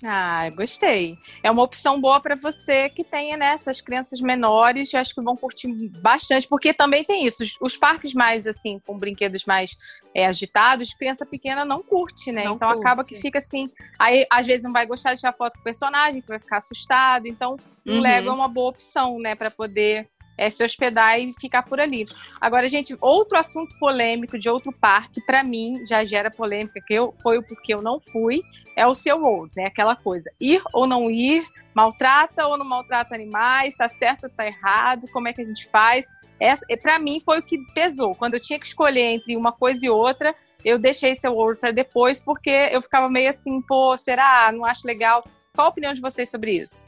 Ah, 0.05 0.49
gostei. 0.55 1.17
É 1.41 1.49
uma 1.49 1.63
opção 1.63 1.99
boa 1.99 2.19
para 2.19 2.35
você 2.35 2.89
que 2.89 3.05
tenha 3.05 3.37
né, 3.37 3.53
essas 3.53 3.79
crianças 3.79 4.19
menores, 4.19 4.93
eu 4.93 4.99
acho 4.99 5.15
que 5.15 5.21
vão 5.21 5.37
curtir 5.37 5.67
bastante, 5.99 6.47
porque 6.47 6.73
também 6.73 7.05
tem 7.05 7.25
isso. 7.25 7.41
Os, 7.41 7.55
os 7.61 7.77
parques 7.77 8.13
mais 8.13 8.45
assim, 8.45 8.79
com 8.85 8.99
brinquedos 8.99 9.45
mais 9.45 9.71
é, 10.13 10.25
agitados, 10.25 10.93
criança 10.93 11.25
pequena 11.25 11.63
não 11.63 11.81
curte, 11.81 12.33
né? 12.33 12.43
Não 12.43 12.55
então 12.55 12.69
curte. 12.69 12.85
acaba 12.85 13.05
que 13.05 13.15
fica 13.15 13.37
assim. 13.37 13.69
Aí 13.97 14.25
às 14.29 14.45
vezes 14.45 14.61
não 14.61 14.73
vai 14.73 14.85
gostar 14.85 15.13
de 15.13 15.21
tirar 15.21 15.33
foto 15.33 15.53
com 15.53 15.61
o 15.61 15.63
personagem, 15.63 16.21
que 16.21 16.27
vai 16.27 16.39
ficar 16.39 16.57
assustado. 16.57 17.25
Então, 17.25 17.55
o 17.85 17.91
uhum. 17.91 17.99
Lego 18.01 18.29
é 18.29 18.33
uma 18.33 18.49
boa 18.49 18.71
opção, 18.71 19.17
né, 19.19 19.35
para 19.35 19.49
poder 19.49 20.07
é, 20.37 20.49
se 20.49 20.63
hospedar 20.63 21.19
e 21.19 21.31
ficar 21.39 21.63
por 21.63 21.79
ali. 21.79 22.05
Agora, 22.41 22.67
gente, 22.67 22.95
outro 22.99 23.37
assunto 23.37 23.77
polêmico 23.79 24.37
de 24.37 24.49
outro 24.49 24.71
parque, 24.71 25.21
para 25.25 25.43
mim, 25.43 25.83
já 25.87 26.03
gera 26.03 26.31
polêmica, 26.31 26.81
que 26.85 26.93
eu, 26.93 27.13
foi 27.21 27.37
o 27.37 27.43
porque 27.43 27.73
eu 27.73 27.81
não 27.81 27.99
fui, 28.11 28.41
é 28.75 28.85
o 28.87 28.93
seu 28.93 29.17
World, 29.17 29.51
né? 29.55 29.65
Aquela 29.65 29.95
coisa, 29.95 30.31
ir 30.39 30.61
ou 30.73 30.87
não 30.87 31.09
ir, 31.09 31.45
maltrata 31.73 32.47
ou 32.47 32.57
não 32.57 32.65
maltrata 32.65 33.15
animais, 33.15 33.75
tá 33.75 33.89
certo 33.89 34.25
ou 34.25 34.29
tá 34.29 34.45
errado, 34.45 35.07
como 35.11 35.27
é 35.27 35.33
que 35.33 35.41
a 35.41 35.45
gente 35.45 35.67
faz? 35.69 36.05
Essa, 36.39 36.65
para 36.81 36.99
mim, 36.99 37.21
foi 37.23 37.39
o 37.39 37.43
que 37.43 37.57
pesou. 37.73 38.15
Quando 38.15 38.33
eu 38.33 38.39
tinha 38.39 38.59
que 38.59 38.65
escolher 38.65 39.05
entre 39.05 39.35
uma 39.37 39.51
coisa 39.51 39.85
e 39.85 39.89
outra, 39.89 40.35
eu 40.63 40.79
deixei 40.79 41.15
seu 41.15 41.33
World 41.33 41.59
para 41.59 41.71
depois, 41.71 42.21
porque 42.21 42.49
eu 42.49 42.81
ficava 42.81 43.09
meio 43.09 43.29
assim, 43.29 43.61
pô, 43.61 43.95
será? 43.97 44.51
Não 44.51 44.65
acho 44.65 44.85
legal. 44.85 45.23
Qual 45.53 45.67
a 45.67 45.69
opinião 45.69 45.93
de 45.93 46.01
vocês 46.01 46.29
sobre 46.29 46.57
isso? 46.57 46.83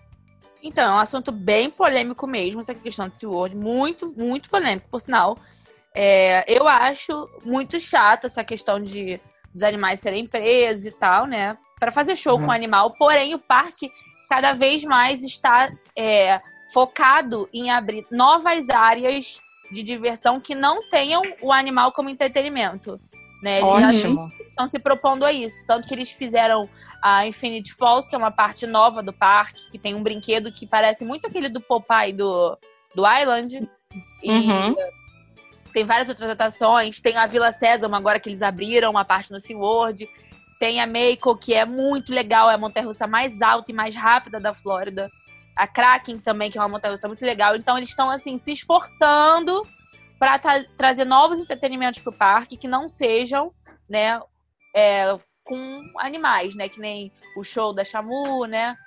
Então, 0.63 0.83
é 0.83 0.95
um 0.95 0.99
assunto 0.99 1.31
bem 1.31 1.69
polêmico 1.69 2.25
mesmo, 2.25 2.59
essa 2.59 2.73
questão 2.73 3.07
de 3.07 3.15
SeaWorld. 3.15 3.55
Muito, 3.55 4.11
muito 4.17 4.49
polêmico, 4.49 4.89
por 4.89 4.99
sinal. 4.99 5.37
É, 5.93 6.43
eu 6.51 6.67
acho 6.67 7.25
muito 7.43 7.79
chato 7.79 8.25
essa 8.25 8.43
questão 8.43 8.81
de 8.81 9.19
dos 9.55 9.63
animais 9.63 10.01
serem 10.01 10.27
presos 10.27 10.85
e 10.85 10.91
tal, 10.91 11.25
né? 11.25 11.57
Para 11.79 11.89
fazer 11.89 12.17
show 12.17 12.35
uhum. 12.35 12.43
com 12.43 12.47
o 12.49 12.53
animal. 12.53 12.91
Porém, 12.91 13.33
o 13.33 13.39
parque 13.39 13.89
cada 14.29 14.51
vez 14.51 14.83
mais 14.83 15.23
está 15.23 15.71
é, 15.97 16.41
focado 16.73 17.47
em 17.53 17.71
abrir 17.71 18.05
novas 18.11 18.69
áreas 18.69 19.39
de 19.71 19.81
diversão 19.81 20.41
que 20.41 20.53
não 20.53 20.89
tenham 20.89 21.21
o 21.41 21.53
animal 21.53 21.93
como 21.93 22.09
entretenimento. 22.09 22.99
Né? 23.41 23.59
Eles 23.59 24.03
Ótimo. 24.03 24.27
estão 24.49 24.67
se 24.67 24.77
propondo 24.77 25.23
a 25.23 25.31
isso. 25.31 25.65
Tanto 25.65 25.87
que 25.87 25.93
eles 25.93 26.11
fizeram 26.11 26.69
a 27.01 27.25
Infinity 27.25 27.73
Falls, 27.73 28.09
que 28.09 28.15
é 28.15 28.17
uma 28.17 28.31
parte 28.31 28.67
nova 28.67 29.01
do 29.01 29.13
parque, 29.13 29.69
que 29.71 29.79
tem 29.79 29.95
um 29.95 30.03
brinquedo 30.03 30.51
que 30.51 30.67
parece 30.67 31.05
muito 31.05 31.27
aquele 31.27 31.47
do 31.47 31.61
Popeye 31.61 32.11
do, 32.11 32.57
do 32.93 33.03
Island. 33.07 33.69
E 34.21 34.31
uhum. 34.31 34.75
Tem 35.75 35.83
várias 35.83 36.07
outras 36.07 36.29
atrações. 36.29 37.01
Tem 37.01 37.17
a 37.17 37.27
Vila 37.27 37.51
Sésamo, 37.51 37.95
agora 37.95 38.17
que 38.17 38.29
eles 38.29 38.41
abriram 38.41 38.89
uma 38.89 39.03
parte 39.03 39.29
no 39.29 39.41
SeaWorld. 39.41 40.07
Tem 40.57 40.79
a 40.79 40.87
Meiko, 40.87 41.37
que 41.37 41.53
é 41.53 41.65
muito 41.65 42.13
legal, 42.13 42.49
é 42.49 42.53
a 42.53 42.57
montanha-russa 42.57 43.05
mais 43.05 43.41
alta 43.41 43.73
e 43.73 43.75
mais 43.75 43.93
rápida 43.93 44.39
da 44.39 44.53
Flórida. 44.53 45.11
A 45.53 45.67
Kraken 45.67 46.17
também, 46.19 46.49
que 46.49 46.57
é 46.57 46.61
uma 46.61 46.69
montanha-russa 46.69 47.09
muito 47.09 47.25
legal. 47.25 47.57
Então 47.57 47.75
eles 47.75 47.89
estão 47.89 48.09
assim 48.09 48.37
se 48.37 48.53
esforçando 48.53 49.67
para 50.17 50.39
tra 50.39 50.63
trazer 50.77 51.03
novos 51.03 51.39
entretenimentos 51.39 51.99
para 51.99 52.09
o 52.09 52.17
parque 52.17 52.55
que 52.55 52.69
não 52.69 52.87
sejam, 52.87 53.51
né, 53.89 54.17
é, 54.73 55.19
com 55.43 55.83
animais, 55.97 56.55
né? 56.55 56.69
Que 56.69 56.79
nem 56.79 57.11
o 57.35 57.43
show 57.43 57.73
da 57.73 57.83
Chamu, 57.83 58.45
né? 58.45 58.77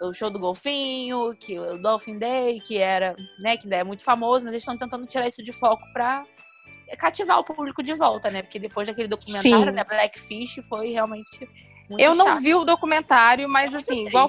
O 0.00 0.12
show 0.14 0.30
do 0.30 0.38
golfinho, 0.38 1.30
que 1.40 1.58
o 1.58 1.76
Dolphin 1.82 2.20
Day, 2.20 2.60
que 2.60 2.78
era, 2.78 3.16
né, 3.40 3.56
que 3.56 3.72
é 3.74 3.82
muito 3.82 4.04
famoso, 4.04 4.44
mas 4.44 4.52
eles 4.52 4.62
estão 4.62 4.76
tentando 4.76 5.06
tirar 5.06 5.26
isso 5.26 5.42
de 5.42 5.52
foco 5.52 5.82
para 5.92 6.24
cativar 6.98 7.38
o 7.38 7.44
público 7.44 7.82
de 7.82 7.94
volta, 7.94 8.30
né? 8.30 8.42
Porque 8.42 8.58
depois 8.58 8.86
daquele 8.86 9.08
documentário, 9.08 9.66
Sim. 9.66 9.72
né, 9.72 9.84
Blackfish 9.84 10.60
foi 10.68 10.90
realmente 10.92 11.48
Eu 11.98 12.14
chato. 12.14 12.26
não 12.26 12.40
vi 12.40 12.54
o 12.54 12.64
documentário, 12.64 13.48
mas 13.48 13.74
assim, 13.74 14.06
igual 14.06 14.28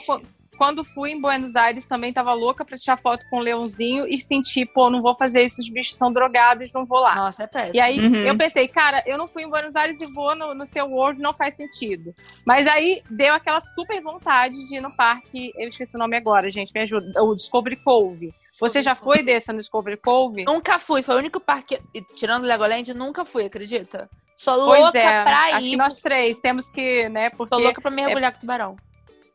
quando 0.58 0.84
fui 0.84 1.12
em 1.12 1.22
Buenos 1.22 1.56
Aires 1.56 1.88
também 1.88 2.12
tava 2.12 2.34
louca 2.34 2.66
pra 2.66 2.78
tirar 2.78 2.98
foto 2.98 3.26
com 3.30 3.38
o 3.38 3.40
leãozinho 3.40 4.08
e 4.08 4.20
senti, 4.20 4.66
pô, 4.66 4.90
não 4.90 5.02
vou 5.02 5.16
fazer 5.16 5.44
isso, 5.44 5.62
os 5.62 5.70
bichos 5.70 5.96
são 5.96 6.12
drogados, 6.12 6.74
não 6.74 6.84
vou 6.84 7.00
lá. 7.00 7.16
Nossa, 7.16 7.44
é 7.44 7.48
péssimo. 7.48 7.76
E 7.76 7.80
aí 7.80 8.00
uhum. 8.00 8.16
eu 8.16 8.36
pensei, 8.36 8.68
cara, 8.68 9.04
eu 9.06 9.18
não 9.18 9.28
fui 9.28 9.44
em 9.44 9.50
Buenos 9.50 9.76
Aires 9.76 10.02
e 10.02 10.08
vou 10.08 10.36
no, 10.36 10.56
no 10.56 10.66
seu 10.66 10.90
World, 10.90 11.22
não 11.22 11.34
faz 11.34 11.54
sentido. 11.54 12.14
Mas 12.44 12.66
aí 12.66 13.04
deu 13.10 13.34
aquela 13.34 13.62
super 13.62 14.02
vontade 14.02 14.56
de 14.68 14.78
ir 14.78 14.82
no 14.82 14.92
parque, 14.96 15.54
eu 15.56 15.70
esqueci 15.70 15.96
o 15.96 16.00
nome 16.00 16.18
agora, 16.18 16.50
gente, 16.50 16.74
me 16.74 16.82
ajuda, 16.82 17.24
o 17.24 17.36
Discovery 17.36 17.76
Cove. 17.78 18.34
Você 18.60 18.82
já 18.82 18.96
foi 18.96 19.22
dessa 19.22 19.54
no 19.54 19.60
Discovery 19.60 19.98
Cove? 19.98 20.44
Nunca 20.46 20.80
fui, 20.80 21.02
foi 21.02 21.16
o 21.16 21.20
único 21.20 21.40
parque, 21.40 21.80
tirando 22.16 22.44
o 22.44 22.48
Legoland, 22.48 22.94
nunca 22.94 23.24
fui, 23.24 23.46
acredita? 23.46 24.10
Sou 24.36 24.56
louca 24.56 24.92
pois 24.92 24.96
é, 24.96 25.24
pra 25.24 25.50
ir. 25.50 25.54
Acho 25.54 25.70
que 25.70 25.78
nós 25.78 26.00
três 26.00 26.40
temos 26.40 26.70
que, 26.70 27.10
né, 27.10 27.30
porque... 27.30 27.50
Tô 27.50 27.60
louca 27.60 27.82
pra 27.82 27.92
mergulhar 27.92 28.32
é... 28.32 28.34
com 28.34 28.40
tubarão. 28.40 28.76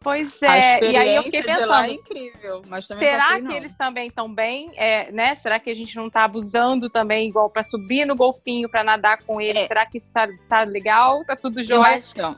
Pois 0.03 0.43
é, 0.43 0.85
e 0.85 0.97
aí 0.97 1.15
eu 1.15 1.23
fiquei 1.23 1.45
pensando, 1.45 1.73
é 1.75 1.93
incrível, 1.93 2.63
mas 2.67 2.87
será 2.87 3.29
passei, 3.29 3.43
que 3.43 3.53
eles 3.53 3.75
também 3.77 4.09
estão 4.09 4.33
bem, 4.33 4.73
é, 4.75 5.13
né? 5.13 5.33
Será 5.37 5.61
que 5.61 5.71
a 5.71 5.75
gente 5.75 5.95
não 5.97 6.11
tá 6.11 6.25
abusando 6.25 6.91
também 6.91 7.29
igual 7.29 7.49
para 7.49 7.63
subir 7.63 8.05
no 8.05 8.17
golfinho 8.17 8.69
para 8.69 8.83
nadar 8.83 9.23
com 9.23 9.41
ele? 9.41 9.61
É. 9.61 9.67
Será 9.69 9.87
que 9.87 9.99
isso 9.99 10.13
tá, 10.13 10.27
tá 10.49 10.65
legal? 10.65 11.25
Tá 11.25 11.37
tudo 11.37 11.63
jóia? 11.63 12.01
Então, 12.11 12.37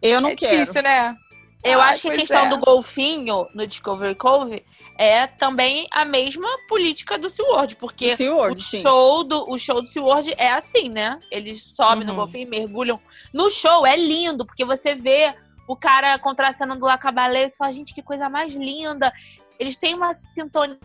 eu 0.00 0.18
não 0.18 0.30
é 0.30 0.36
quero. 0.36 0.56
difícil, 0.56 0.82
né? 0.82 1.14
Eu 1.64 1.80
Ai, 1.80 1.92
acho 1.92 2.02
que 2.02 2.08
a 2.08 2.14
questão 2.14 2.44
é. 2.44 2.48
do 2.48 2.58
golfinho 2.58 3.48
no 3.54 3.66
Discovery 3.66 4.14
Cove 4.14 4.62
é 4.98 5.26
também 5.26 5.86
a 5.90 6.04
mesma 6.04 6.46
política 6.68 7.18
do 7.18 7.30
SeaWorld, 7.30 7.76
porque 7.76 8.14
SeaWorld, 8.14 8.60
o, 8.60 8.82
show 8.82 9.24
do, 9.24 9.50
o 9.50 9.58
show 9.58 9.80
do 9.80 9.88
SeaWorld 9.88 10.34
é 10.36 10.52
assim, 10.52 10.90
né? 10.90 11.18
Eles 11.30 11.72
sobem 11.74 12.00
uhum. 12.00 12.08
no 12.08 12.14
golfinho, 12.16 12.50
mergulham. 12.50 13.00
No 13.32 13.50
show 13.50 13.86
é 13.86 13.96
lindo, 13.96 14.44
porque 14.44 14.62
você 14.62 14.94
vê 14.94 15.34
o 15.66 15.74
cara 15.74 16.18
contracenando 16.18 16.84
lá 16.84 16.98
com 16.98 17.08
a 17.08 17.12
baleia 17.12 17.46
e 17.46 17.48
você 17.48 17.56
fala, 17.56 17.72
gente, 17.72 17.94
que 17.94 18.02
coisa 18.02 18.28
mais 18.28 18.54
linda. 18.54 19.10
Eles 19.58 19.76
têm 19.76 19.94
uma 19.94 20.12
sintonia 20.12 20.80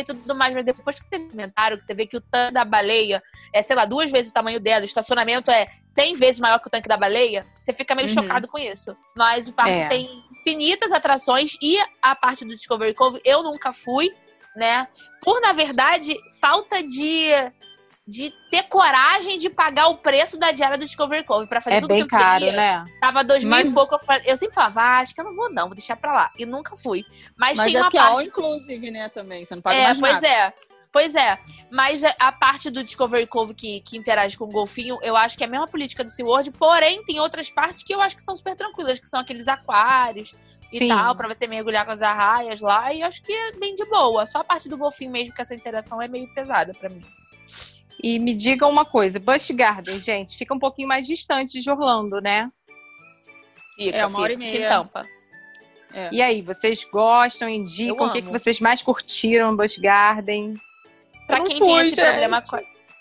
e 0.00 0.04
tudo 0.04 0.34
mais, 0.34 0.54
mas 0.54 0.64
depois 0.64 0.98
que 0.98 1.04
você 1.04 1.18
comentaram, 1.18 1.76
que 1.76 1.84
você 1.84 1.94
vê 1.94 2.06
que 2.06 2.16
o 2.16 2.20
tanque 2.20 2.54
da 2.54 2.64
baleia 2.64 3.22
é, 3.52 3.62
sei 3.62 3.74
lá, 3.74 3.84
duas 3.84 4.10
vezes 4.10 4.30
o 4.30 4.34
tamanho 4.34 4.60
dela, 4.60 4.82
o 4.82 4.84
estacionamento 4.84 5.50
é 5.50 5.68
100 5.86 6.14
vezes 6.14 6.40
maior 6.40 6.58
que 6.58 6.68
o 6.68 6.70
tanque 6.70 6.88
da 6.88 6.96
baleia, 6.96 7.46
você 7.60 7.72
fica 7.72 7.94
meio 7.94 8.08
uhum. 8.08 8.14
chocado 8.14 8.48
com 8.48 8.58
isso. 8.58 8.96
Mas 9.16 9.48
o 9.48 9.52
parque 9.52 9.72
é. 9.72 9.88
tem 9.88 10.24
infinitas 10.40 10.92
atrações 10.92 11.56
e 11.60 11.78
a 12.02 12.14
parte 12.14 12.44
do 12.44 12.54
Discovery 12.54 12.94
Cove 12.94 13.20
eu 13.24 13.42
nunca 13.42 13.72
fui, 13.72 14.14
né? 14.56 14.88
Por, 15.22 15.40
na 15.40 15.52
verdade, 15.52 16.16
falta 16.40 16.82
de 16.82 17.30
de 18.08 18.30
ter 18.50 18.62
coragem 18.62 19.36
de 19.36 19.50
pagar 19.50 19.88
o 19.88 19.98
preço 19.98 20.38
da 20.38 20.50
diária 20.50 20.78
do 20.78 20.86
Discovery 20.86 21.24
Cove 21.24 21.46
pra 21.46 21.60
fazer 21.60 21.76
é 21.76 21.80
tudo 21.82 21.94
que 21.94 22.00
eu 22.00 22.08
caro, 22.08 22.46
queria. 22.46 22.56
Né? 22.56 22.84
Tava 23.02 23.22
dois 23.22 23.44
mil 23.44 23.50
Mas... 23.50 23.70
e 23.70 23.74
pouco. 23.74 23.96
Eu, 23.96 23.98
falei, 23.98 24.22
eu 24.24 24.34
sempre 24.34 24.54
falava, 24.54 24.80
ah, 24.80 24.98
acho 25.00 25.14
que 25.14 25.20
eu 25.20 25.26
não 25.26 25.36
vou, 25.36 25.52
não, 25.52 25.66
vou 25.66 25.74
deixar 25.74 25.94
pra 25.94 26.10
lá. 26.10 26.32
E 26.38 26.46
nunca 26.46 26.74
fui. 26.74 27.04
Mas, 27.36 27.58
Mas 27.58 27.66
tem 27.66 27.76
é 27.76 27.82
uma 27.82 27.90
que 27.90 27.98
parte. 27.98 28.08
É 28.08 28.14
all 28.14 28.22
inclusive, 28.22 28.90
né, 28.90 29.10
também. 29.10 29.44
Você 29.44 29.54
não 29.54 29.60
paga 29.60 29.76
é, 29.76 29.84
mais 29.84 30.00
pois 30.00 30.12
nada. 30.14 30.26
é. 30.26 30.54
Pois 30.90 31.14
é, 31.14 31.38
mas 31.70 32.02
a 32.18 32.32
parte 32.32 32.70
do 32.70 32.82
Discovery 32.82 33.26
Cove 33.26 33.52
que, 33.52 33.80
que 33.80 33.98
interage 33.98 34.38
com 34.38 34.46
o 34.46 34.50
golfinho, 34.50 34.98
eu 35.02 35.14
acho 35.14 35.36
que 35.36 35.44
é 35.44 35.46
a 35.46 35.50
mesma 35.50 35.68
política 35.68 36.02
do 36.02 36.10
SeaWorld, 36.10 36.50
porém 36.52 37.04
tem 37.04 37.20
outras 37.20 37.50
partes 37.50 37.82
que 37.82 37.94
eu 37.94 38.00
acho 38.00 38.16
que 38.16 38.22
são 38.22 38.34
super 38.34 38.56
tranquilas, 38.56 38.98
que 38.98 39.06
são 39.06 39.20
aqueles 39.20 39.48
aquários 39.48 40.34
e 40.72 40.78
Sim. 40.78 40.88
tal, 40.88 41.14
para 41.14 41.28
você 41.28 41.46
mergulhar 41.46 41.84
com 41.84 41.92
as 41.92 42.00
arraias 42.00 42.62
lá, 42.62 42.90
e 42.94 43.02
acho 43.02 43.22
que 43.22 43.30
é 43.30 43.52
bem 43.52 43.74
de 43.74 43.84
boa. 43.84 44.24
Só 44.24 44.38
a 44.38 44.44
parte 44.44 44.66
do 44.66 44.78
golfinho 44.78 45.10
mesmo, 45.10 45.34
que 45.34 45.42
essa 45.42 45.54
interação 45.54 46.00
é 46.00 46.08
meio 46.08 46.26
pesada 46.32 46.72
para 46.72 46.88
mim. 46.88 47.04
E 48.02 48.18
me 48.18 48.34
diga 48.34 48.66
uma 48.66 48.84
coisa, 48.84 49.18
Busch 49.18 49.50
Garden, 49.50 49.98
gente, 50.00 50.36
fica 50.36 50.54
um 50.54 50.58
pouquinho 50.58 50.86
mais 50.86 51.06
distante 51.06 51.60
de 51.60 51.70
Orlando, 51.70 52.20
né? 52.20 52.50
Fica, 53.76 53.96
é, 53.96 54.06
uma 54.06 54.20
hora 54.20 54.32
e 54.32 54.36
meia. 54.36 54.68
Tampa. 54.68 55.06
É. 55.92 56.08
E 56.12 56.22
aí, 56.22 56.42
vocês 56.42 56.84
gostam, 56.84 57.48
indicam 57.48 58.06
o 58.06 58.12
que, 58.12 58.22
que 58.22 58.28
vocês 58.28 58.60
mais 58.60 58.82
curtiram 58.82 59.50
no 59.50 59.56
Busch 59.56 59.78
Garden? 59.78 60.54
Pra 61.26 61.42
quem 61.42 61.58
fui, 61.58 61.66
tem 61.66 61.76
esse 61.80 61.96
gente. 61.96 62.04
problema 62.04 62.42
com... 62.42 62.58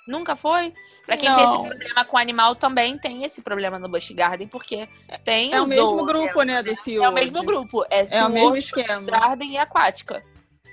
Nunca 0.08 0.36
foi? 0.36 0.74
Pra 1.06 1.18
quem 1.18 1.30
não. 1.30 1.36
tem 1.36 1.46
esse 1.46 1.70
problema 1.70 2.06
com 2.06 2.18
animal, 2.18 2.56
também 2.56 2.98
tem 2.98 3.24
esse 3.24 3.42
problema 3.42 3.78
no 3.78 3.90
Busch 3.90 4.12
Garden, 4.12 4.48
porque 4.48 4.88
tem 5.24 5.54
É 5.54 5.62
o 5.62 5.68
mesmo 5.68 6.04
grupo, 6.06 6.42
né, 6.44 6.64
do 6.64 6.76
SeaWorld. 6.76 7.06
É 7.06 7.10
o 7.10 7.14
mesmo 7.14 7.44
grupo. 7.44 7.86
É, 7.90 8.18
é 8.18 8.24
o 8.26 8.30
mesmo 8.30 8.56
esquema. 8.56 9.02
Garden 9.02 9.52
e 9.52 9.58
Aquática. 9.58 10.22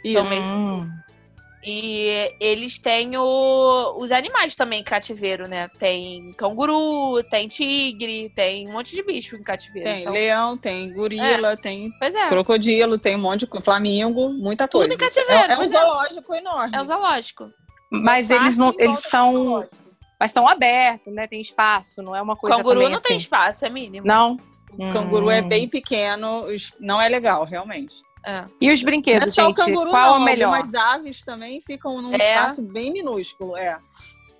Isso. 0.02 0.18
São 0.18 0.28
mesmo... 0.28 1.03
E 1.66 2.34
eles 2.38 2.78
têm 2.78 3.16
o, 3.16 3.94
os 3.96 4.12
animais 4.12 4.54
também 4.54 4.80
em 4.80 4.84
cativeiro, 4.84 5.48
né? 5.48 5.68
Tem 5.78 6.32
canguru, 6.34 7.22
tem 7.24 7.48
tigre, 7.48 8.30
tem 8.34 8.68
um 8.68 8.72
monte 8.72 8.94
de 8.94 9.02
bicho 9.02 9.34
em 9.34 9.42
cativeiro. 9.42 9.88
Tem 9.88 10.00
então... 10.00 10.12
leão, 10.12 10.58
tem 10.58 10.92
gorila, 10.92 11.52
é. 11.52 11.56
tem 11.56 11.90
é. 12.02 12.28
crocodilo, 12.28 12.98
tem 12.98 13.16
um 13.16 13.20
monte 13.20 13.46
de 13.46 13.60
flamingo, 13.62 14.28
muita 14.28 14.68
coisa. 14.68 14.90
Tudo 14.90 15.02
em 15.02 15.04
cativeiro. 15.04 15.52
É, 15.52 15.54
é 15.54 15.58
um 15.58 15.66
zoológico 15.66 16.34
enorme. 16.34 16.76
É 16.76 16.80
um 16.80 16.84
zoológico. 16.84 17.50
Mas 17.90 18.28
um 18.28 18.34
eles 18.34 18.56
não, 18.58 18.74
eles 18.78 19.00
são, 19.00 19.66
mas 20.20 20.30
estão 20.30 20.46
abertos, 20.46 21.12
né? 21.14 21.26
Tem 21.26 21.40
espaço, 21.40 22.02
não 22.02 22.14
é 22.14 22.20
uma 22.20 22.36
coisa. 22.36 22.56
Canguru 22.56 22.88
não 22.88 22.96
assim. 22.96 23.08
tem 23.08 23.16
espaço, 23.16 23.64
é 23.64 23.70
mínimo. 23.70 24.06
Não. 24.06 24.36
O 24.78 24.88
canguru 24.90 25.30
é 25.30 25.40
hum. 25.40 25.48
bem 25.48 25.68
pequeno, 25.68 26.46
não 26.80 27.00
é 27.00 27.08
legal, 27.08 27.44
realmente. 27.44 28.02
É. 28.26 28.44
E 28.60 28.72
os 28.72 28.82
brinquedos, 28.82 29.36
não 29.36 29.44
é 29.44 29.46
gente? 29.48 29.60
O 29.60 29.64
canguru, 29.64 29.90
qual 29.90 30.10
não, 30.10 30.16
é 30.16 30.18
o 30.18 30.24
melhor? 30.24 30.46
Algumas 30.46 30.74
aves 30.74 31.24
também 31.24 31.60
ficam 31.60 32.00
num 32.00 32.14
é. 32.14 32.16
espaço 32.16 32.62
bem 32.62 32.92
minúsculo, 32.92 33.56
é. 33.56 33.78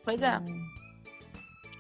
Pois 0.03 0.23
é. 0.23 0.39
Hum. 0.39 0.75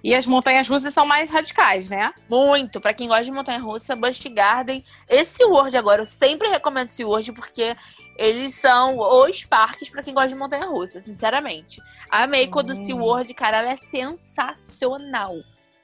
E 0.02 0.14
as 0.14 0.26
montanhas 0.26 0.68
russas 0.68 0.92
são 0.92 1.06
mais 1.06 1.30
radicais, 1.30 1.88
né? 1.88 2.12
Muito. 2.28 2.78
Para 2.78 2.92
quem 2.92 3.08
gosta 3.08 3.24
de 3.24 3.32
montanha 3.32 3.58
russa, 3.58 3.96
Busch 3.96 4.22
Garden. 4.26 4.84
Esse 5.08 5.42
World 5.46 5.74
agora, 5.78 6.02
eu 6.02 6.06
sempre 6.06 6.46
recomendo 6.46 6.90
esse 6.90 7.02
World 7.02 7.32
porque 7.32 7.74
eles 8.18 8.54
são 8.54 8.98
os 8.98 9.44
parques 9.44 9.88
para 9.88 10.02
quem 10.02 10.12
gosta 10.12 10.28
de 10.28 10.34
montanha 10.34 10.66
russa, 10.66 11.00
sinceramente. 11.00 11.80
A 12.10 12.26
Meiko 12.26 12.60
hum. 12.60 12.64
do 12.64 12.76
SeaWorld, 12.76 13.32
cara, 13.32 13.58
ela 13.58 13.70
é 13.70 13.76
sensacional. 13.76 15.34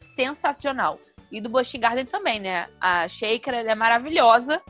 Sensacional. 0.03 1.01
E 1.33 1.41
do 1.41 1.49
Busch 1.49 1.73
Garden 1.75 2.05
também, 2.05 2.41
né? 2.41 2.69
A 2.81 3.09
Shaker, 3.09 3.55
ela 3.55 3.73
é 3.73 3.75
maravilhosa. 3.75 4.61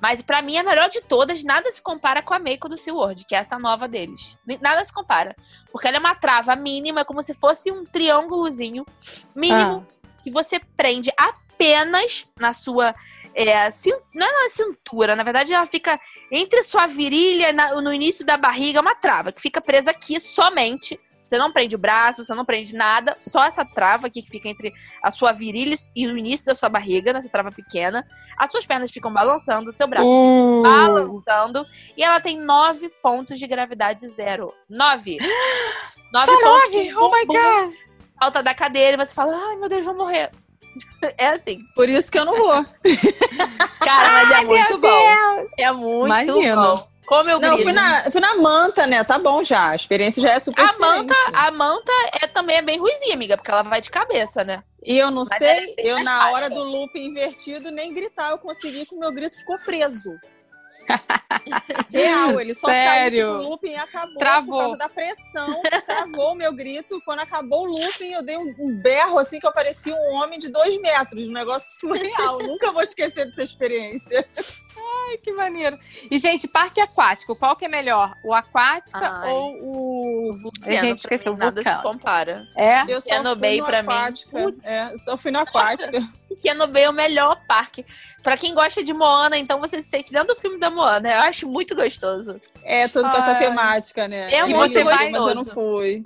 Mas 0.00 0.22
para 0.22 0.40
mim, 0.42 0.56
a 0.56 0.62
melhor 0.62 0.88
de 0.88 1.00
todas, 1.00 1.42
nada 1.42 1.70
se 1.72 1.82
compara 1.82 2.22
com 2.22 2.34
a 2.34 2.38
Meiko 2.38 2.68
do 2.68 2.76
SeaWorld, 2.76 3.24
que 3.26 3.34
é 3.34 3.38
essa 3.38 3.58
nova 3.58 3.88
deles. 3.88 4.38
Nada 4.60 4.84
se 4.84 4.92
compara. 4.92 5.34
Porque 5.72 5.88
ela 5.88 5.96
é 5.96 6.00
uma 6.00 6.14
trava 6.14 6.54
mínima, 6.54 7.04
como 7.04 7.22
se 7.22 7.34
fosse 7.34 7.70
um 7.70 7.84
triângulozinho 7.84 8.86
mínimo, 9.34 9.86
ah. 9.88 10.12
que 10.22 10.30
você 10.30 10.60
prende 10.76 11.10
apenas 11.16 12.26
na 12.38 12.52
sua. 12.52 12.94
É, 13.34 13.68
não 14.14 14.26
é 14.26 14.42
na 14.42 14.48
cintura, 14.48 15.14
na 15.14 15.22
verdade 15.22 15.52
ela 15.52 15.66
fica 15.66 16.00
entre 16.30 16.60
sua 16.62 16.86
virilha 16.86 17.50
e 17.50 17.82
no 17.82 17.92
início 17.92 18.24
da 18.24 18.36
barriga, 18.36 18.80
uma 18.80 18.96
trava 18.96 19.30
que 19.30 19.40
fica 19.40 19.60
presa 19.60 19.92
aqui 19.92 20.18
somente 20.18 20.98
você 21.28 21.36
não 21.36 21.52
prende 21.52 21.76
o 21.76 21.78
braço, 21.78 22.24
você 22.24 22.34
não 22.34 22.44
prende 22.44 22.74
nada, 22.74 23.14
só 23.18 23.44
essa 23.44 23.64
trava 23.64 24.06
aqui 24.06 24.22
que 24.22 24.30
fica 24.30 24.48
entre 24.48 24.72
a 25.02 25.10
sua 25.10 25.30
virilha 25.30 25.74
e 25.94 26.06
o 26.06 26.16
início 26.16 26.46
da 26.46 26.54
sua 26.54 26.70
barriga, 26.70 27.12
nessa 27.12 27.28
trava 27.28 27.52
pequena. 27.52 28.06
As 28.36 28.50
suas 28.50 28.64
pernas 28.64 28.90
ficam 28.90 29.12
balançando, 29.12 29.68
o 29.68 29.72
seu 29.72 29.86
braço 29.86 30.08
uh. 30.08 30.62
fica 30.62 30.70
balançando. 30.70 31.66
E 31.96 32.02
ela 32.02 32.18
tem 32.18 32.38
nove 32.38 32.88
pontos 33.02 33.38
de 33.38 33.46
gravidade 33.46 34.08
zero. 34.08 34.54
Nove! 34.68 35.18
Nove 36.10 36.26
só 36.26 36.40
pontos. 36.40 36.72
Nove? 36.72 36.94
Oh 36.96 37.10
my 37.10 37.26
God! 37.26 37.74
Alta 38.18 38.42
da 38.42 38.54
cadeira 38.54 38.94
e 38.94 39.06
você 39.06 39.14
fala, 39.14 39.36
ai 39.36 39.56
meu 39.56 39.68
Deus, 39.68 39.84
vou 39.84 39.94
morrer. 39.94 40.30
É 41.16 41.28
assim. 41.28 41.58
Por 41.74 41.88
isso 41.88 42.10
que 42.10 42.18
eu 42.18 42.24
não 42.24 42.36
vou. 42.36 42.64
Cara, 43.80 44.12
mas 44.12 44.30
é 44.30 44.44
muito 44.44 44.78
bom. 44.78 44.88
Deus. 44.88 45.52
É 45.58 45.72
muito 45.72 46.06
Imagino. 46.06 46.56
bom. 46.56 46.88
Como 47.08 47.30
eu 47.30 47.40
Não, 47.40 47.56
fui 47.56 47.72
na, 47.72 48.10
fui 48.10 48.20
na 48.20 48.36
manta, 48.36 48.86
né? 48.86 49.02
Tá 49.02 49.18
bom 49.18 49.42
já. 49.42 49.70
A 49.70 49.74
experiência 49.74 50.22
já 50.22 50.32
é 50.32 50.38
super 50.38 50.62
A 50.62 50.78
manta, 50.78 51.14
a 51.32 51.50
manta 51.50 51.92
é, 52.20 52.26
também 52.26 52.58
é 52.58 52.62
bem 52.62 52.78
ruizinha, 52.78 53.14
amiga, 53.14 53.34
porque 53.34 53.50
ela 53.50 53.62
vai 53.62 53.80
de 53.80 53.90
cabeça, 53.90 54.44
né? 54.44 54.62
E 54.84 54.98
eu 54.98 55.10
não 55.10 55.24
Mas 55.28 55.38
sei, 55.38 55.74
é 55.78 55.90
eu 55.90 56.02
na 56.04 56.30
hora 56.30 56.50
do 56.50 56.62
loop 56.62 56.98
invertido, 56.98 57.70
nem 57.70 57.94
gritar 57.94 58.30
eu 58.30 58.38
consegui, 58.38 58.84
que 58.84 58.94
o 58.94 58.98
meu 58.98 59.10
grito 59.10 59.38
ficou 59.38 59.58
preso. 59.60 60.10
Real, 61.90 62.40
ele 62.40 62.54
só 62.54 62.68
Sério? 62.68 63.16
saiu, 63.16 63.32
tipo, 63.32 63.44
o 63.44 63.50
looping 63.50 63.74
acabou 63.74 64.18
Travou. 64.18 64.52
por 64.52 64.58
causa 64.58 64.76
da 64.76 64.88
pressão, 64.88 65.62
travou 65.86 66.32
o 66.32 66.34
meu 66.34 66.52
grito. 66.52 67.00
Quando 67.04 67.20
acabou 67.20 67.62
o 67.62 67.70
looping, 67.70 68.12
eu 68.12 68.22
dei 68.22 68.36
um, 68.36 68.54
um, 68.58 68.80
berro, 68.82 69.18
assim, 69.18 69.38
que 69.38 69.46
eu 69.46 69.52
parecia 69.52 69.94
um 69.94 70.14
homem 70.14 70.38
de 70.38 70.48
dois 70.50 70.78
metros. 70.80 71.26
Um 71.26 71.32
negócio 71.32 71.68
surreal. 71.80 72.38
Nunca 72.42 72.70
vou 72.70 72.82
esquecer 72.82 73.26
dessa 73.26 73.42
experiência. 73.42 74.26
Ai, 75.08 75.16
que 75.16 75.32
maneiro. 75.32 75.78
E, 76.10 76.18
gente, 76.18 76.46
parque 76.46 76.80
aquático, 76.80 77.34
qual 77.34 77.56
que 77.56 77.64
é 77.64 77.68
melhor? 77.68 78.14
O 78.22 78.34
aquática 78.34 78.98
Ai. 79.00 79.30
ou 79.30 79.56
o... 79.62 80.36
Vulcano, 80.36 80.72
a 80.72 80.76
gente 80.76 80.98
esqueceu, 80.98 81.32
mim, 81.32 81.38
nada 81.38 81.62
se 81.62 81.82
compara. 81.82 82.46
É? 82.54 82.82
Eu 82.86 83.00
só 83.00 83.22
no 83.22 83.34
Bay 83.34 83.62
pra 83.62 83.80
aquática. 83.80 84.46
mim. 84.46 84.58
É, 84.64 84.96
só 84.98 85.16
fui 85.16 85.30
no 85.30 85.38
aquática. 85.38 86.06
Pequeno 86.28 86.66
Bay 86.66 86.84
é 86.84 86.90
o 86.90 86.92
melhor 86.92 87.40
parque. 87.46 87.86
Pra 88.22 88.36
quem 88.36 88.54
gosta 88.54 88.82
de 88.84 88.92
Moana, 88.92 89.38
então 89.38 89.58
você 89.58 89.80
se 89.80 89.88
sente 89.88 90.12
dentro 90.12 90.34
do 90.34 90.40
filme 90.40 90.58
da 90.58 90.70
Moana. 90.70 91.10
Eu 91.10 91.20
acho 91.22 91.48
muito 91.48 91.74
gostoso. 91.74 92.40
É, 92.62 92.86
tudo 92.86 93.08
com 93.10 93.16
essa 93.16 93.34
temática, 93.34 94.06
né? 94.06 94.30
É 94.30 94.44
muito 94.44 94.74
gostoso. 94.74 94.84
Vai, 94.84 95.10
mas 95.10 95.26
eu 95.26 95.34
não 95.34 95.44
fui. 95.46 96.04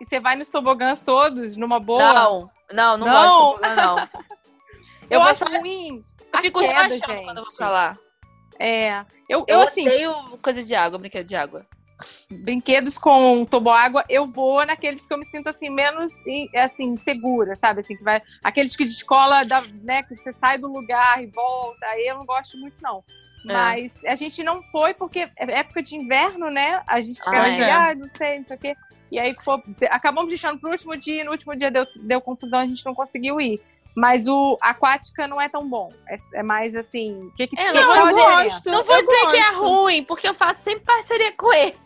E 0.00 0.04
você 0.04 0.20
vai 0.20 0.36
nos 0.36 0.50
tobogãs 0.50 1.02
todos, 1.02 1.56
numa 1.56 1.80
boa? 1.80 2.12
Não, 2.12 2.50
não, 2.72 2.98
não, 2.98 3.06
não. 3.06 3.12
gosto 3.12 3.28
de 3.28 3.68
tobogã, 3.68 3.74
não. 3.76 3.98
eu, 5.08 5.20
eu 5.20 5.22
acho 5.22 5.44
ruim. 5.44 6.02
Eu 6.32 6.38
fico 6.40 6.60
relaxando 6.60 7.22
quando 7.22 7.38
eu 7.38 7.44
vou 7.44 7.56
pra 7.56 7.70
lá. 7.70 7.98
É. 8.62 9.04
Eu, 9.28 9.40
eu, 9.40 9.44
eu 9.48 9.60
assim. 9.62 9.86
odeio 9.86 10.38
coisa 10.40 10.62
de 10.62 10.72
água, 10.72 10.98
brinquedo 10.98 11.26
de 11.26 11.34
água. 11.34 11.66
Brinquedos 12.30 12.96
com 12.96 13.44
toboágua, 13.44 14.04
eu 14.08 14.26
vou 14.26 14.64
naqueles 14.64 15.06
que 15.06 15.12
eu 15.12 15.18
me 15.18 15.24
sinto 15.24 15.48
assim, 15.48 15.68
menos 15.68 16.12
assim, 16.54 16.96
segura, 16.98 17.56
sabe? 17.56 17.80
Assim, 17.80 17.96
que 17.96 18.04
vai. 18.04 18.22
Aqueles 18.42 18.76
que 18.76 18.84
de 18.84 18.92
escola, 18.92 19.42
né, 19.82 20.02
que 20.02 20.14
você 20.14 20.32
sai 20.32 20.58
do 20.58 20.72
lugar 20.72 21.22
e 21.22 21.26
volta, 21.26 21.86
aí 21.86 22.06
eu 22.06 22.16
não 22.18 22.24
gosto 22.24 22.56
muito, 22.56 22.76
não. 22.80 23.04
É. 23.48 23.52
Mas 23.52 23.92
a 24.04 24.14
gente 24.14 24.42
não 24.44 24.62
foi 24.64 24.94
porque 24.94 25.20
é 25.36 25.58
época 25.58 25.82
de 25.82 25.96
inverno, 25.96 26.48
né? 26.48 26.82
A 26.86 27.00
gente 27.00 27.18
fica 27.18 27.36
ah, 27.36 27.46
assim, 27.46 27.62
é. 27.62 27.72
ah, 27.72 27.94
não 27.94 28.08
sei, 28.08 28.38
não 28.38 28.46
sei 28.46 28.56
o 28.56 28.60
quê. 28.60 28.76
E 29.10 29.18
aí 29.18 29.36
acabamos 29.90 30.28
deixando 30.28 30.58
pro 30.58 30.70
último 30.70 30.96
dia, 30.96 31.20
e 31.20 31.24
no 31.24 31.32
último 31.32 31.54
dia 31.54 31.70
deu, 31.70 31.86
deu 31.96 32.20
confusão, 32.20 32.60
a 32.60 32.66
gente 32.66 32.84
não 32.84 32.94
conseguiu 32.94 33.40
ir. 33.40 33.60
Mas 33.94 34.26
o 34.26 34.56
aquática 34.60 35.26
não 35.26 35.40
é 35.40 35.48
tão 35.48 35.68
bom. 35.68 35.88
É, 36.08 36.16
é 36.34 36.42
mais 36.42 36.74
assim. 36.74 37.18
O 37.18 37.30
que, 37.34 37.46
que 37.46 37.60
É, 37.60 37.72
não 37.72 37.84
vou 37.84 37.94
qual 37.94 38.06
a 38.06 38.46
dizer-? 38.46 38.72
Não 38.72 38.82
vou 38.82 38.96
Eu 38.96 39.02
dizer 39.04 39.26
que 39.28 39.36
é 39.36 39.50
ruim, 39.50 40.04
porque 40.04 40.28
eu 40.28 40.34
faço 40.34 40.60
sempre 40.62 40.84
parceria 40.84 41.32
com 41.32 41.52
ele. 41.52 41.76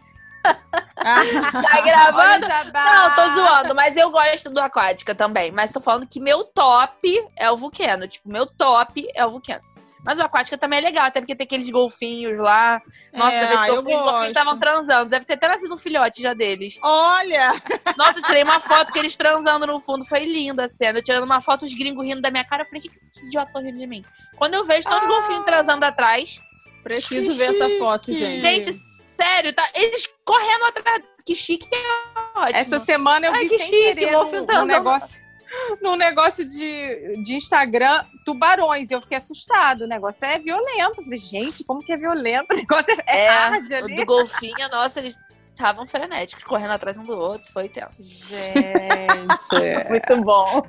Ah, 0.44 1.22
Tá 1.62 1.80
gravando? 1.80 2.46
Não, 2.72 3.14
tô 3.14 3.28
zoando, 3.34 3.74
mas 3.74 3.96
eu 3.96 4.10
gosto 4.10 4.50
do 4.50 4.60
Aquática 4.60 5.14
também. 5.14 5.50
Mas 5.50 5.72
tô 5.72 5.80
falando 5.80 6.06
que 6.06 6.20
meu 6.20 6.44
top 6.44 7.28
é 7.36 7.50
o 7.50 7.56
Vulcano. 7.56 8.06
Tipo, 8.06 8.28
meu 8.30 8.46
top 8.46 9.08
é 9.14 9.26
o 9.26 9.30
Vulcano. 9.30 9.75
Mas 10.06 10.20
o 10.20 10.22
Aquática 10.22 10.56
também 10.56 10.78
é 10.78 10.82
legal, 10.82 11.04
até 11.06 11.20
porque 11.20 11.34
tem 11.34 11.44
aqueles 11.44 11.68
golfinhos 11.68 12.38
lá. 12.38 12.80
Nossa, 13.12 13.34
É, 13.34 13.46
ter 13.48 13.58
ah, 13.58 13.68
eu 13.68 13.74
golfinhos, 13.74 13.98
os 13.98 14.04
golfinhos 14.04 14.28
estavam 14.28 14.56
transando. 14.58 15.10
Deve 15.10 15.24
ter 15.24 15.32
até 15.32 15.48
nascido 15.48 15.74
um 15.74 15.76
filhote 15.76 16.22
já 16.22 16.32
deles. 16.32 16.78
Olha! 16.80 17.52
Nossa, 17.98 18.20
eu 18.20 18.22
tirei 18.22 18.44
uma 18.44 18.60
foto 18.60 18.92
com 18.92 18.98
eles 19.00 19.16
transando 19.16 19.66
no 19.66 19.80
fundo. 19.80 20.04
Foi 20.04 20.20
linda 20.20 20.66
a 20.66 20.68
cena. 20.68 21.00
Eu 21.00 21.02
tirando 21.02 21.24
uma 21.24 21.40
foto, 21.40 21.66
os 21.66 21.74
gringos 21.74 22.04
rindo 22.06 22.20
da 22.22 22.30
minha 22.30 22.44
cara. 22.44 22.62
Eu 22.62 22.66
falei, 22.66 22.78
o 22.78 22.82
que, 22.84 22.88
que 22.90 22.96
esses 22.96 23.16
idiotas 23.24 23.48
estão 23.48 23.62
rindo 23.62 23.78
de 23.78 23.86
mim? 23.86 24.04
Quando 24.36 24.54
eu 24.54 24.64
vejo 24.64 24.88
tantos 24.88 25.06
Ah. 25.06 25.10
golfinhos 25.10 25.44
transando 25.44 25.84
atrás. 25.84 26.40
Preciso 26.84 27.34
ver 27.34 27.52
essa 27.52 27.68
foto, 27.78 28.12
gente. 28.12 28.40
Gente, 28.40 28.72
sério, 29.16 29.52
tá? 29.52 29.68
Eles 29.74 30.08
correndo 30.24 30.66
atrás. 30.66 31.02
Que 31.24 31.34
chique 31.34 31.66
é 31.72 32.38
ótimo. 32.38 32.58
Essa 32.60 32.78
semana 32.78 33.26
eu 33.26 33.32
Ai, 33.32 33.42
vi 33.42 33.48
que 33.48 33.58
sem 33.58 33.66
chique, 33.66 33.94
querer 33.96 34.12
num 34.12 34.22
os 34.22 34.68
negócio, 34.68 35.18
num 35.80 35.96
negócio 35.96 36.44
de, 36.44 37.22
de 37.22 37.34
Instagram, 37.34 38.04
tubarões. 38.24 38.90
Eu 38.90 39.00
fiquei 39.00 39.16
assustada. 39.16 39.84
O 39.84 39.88
negócio 39.88 40.24
é 40.24 40.38
violento. 40.38 41.00
Eu 41.00 41.04
falei, 41.04 41.18
gente, 41.18 41.64
como 41.64 41.80
que 41.80 41.92
é 41.92 41.96
violento? 41.96 42.46
O 42.56 42.56
negócio 42.56 42.94
é, 43.06 43.24
é 43.24 43.28
hard 43.28 43.72
ali. 43.72 43.96
do 43.96 44.06
golfinho, 44.06 44.68
nossa, 44.70 44.98
eles 44.98 45.18
estavam 45.50 45.86
frenéticos, 45.86 46.44
correndo 46.44 46.72
atrás 46.72 46.96
um 46.96 47.04
do 47.04 47.18
outro. 47.18 47.50
Foi 47.52 47.68
tenso. 47.68 48.02
Gente. 48.02 49.88
Muito 49.88 50.22
bom. 50.22 50.62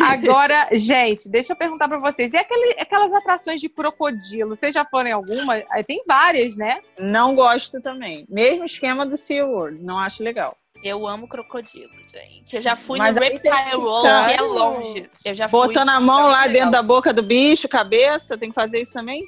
Agora, 0.00 0.68
gente, 0.72 1.28
deixa 1.28 1.52
eu 1.52 1.56
perguntar 1.56 1.88
pra 1.88 1.98
vocês. 1.98 2.32
E 2.32 2.36
aquele, 2.36 2.80
aquelas 2.80 3.12
atrações 3.12 3.60
de 3.60 3.68
crocodilo? 3.68 4.56
Vocês 4.56 4.74
já 4.74 4.84
foram 4.84 5.08
em 5.08 5.12
alguma? 5.12 5.60
Tem 5.86 6.02
várias, 6.06 6.56
né? 6.56 6.80
Não 6.98 7.34
gosto 7.34 7.80
também. 7.80 8.26
Mesmo 8.28 8.64
esquema 8.64 9.06
do 9.06 9.16
SeaWorld. 9.16 9.82
Não 9.82 9.98
acho 9.98 10.22
legal. 10.22 10.56
Eu 10.82 11.06
amo 11.06 11.28
crocodilo, 11.28 11.92
gente. 12.10 12.56
Eu 12.56 12.62
já 12.62 12.74
fui 12.74 12.98
Mas 12.98 13.14
no 13.14 13.20
Reptile 13.20 13.74
World, 13.74 14.26
que 14.26 14.32
é 14.32 14.40
longe. 14.40 15.10
Eu 15.24 15.34
já 15.34 15.48
fui. 15.48 15.60
Botando 15.60 15.90
a 15.90 16.00
mão 16.00 16.28
lá 16.28 16.46
dentro 16.46 16.70
da 16.70 16.82
boca 16.82 17.12
do 17.12 17.22
bicho, 17.22 17.68
cabeça, 17.68 18.38
tem 18.38 18.48
que 18.48 18.54
fazer 18.54 18.80
isso 18.80 18.92
também? 18.92 19.22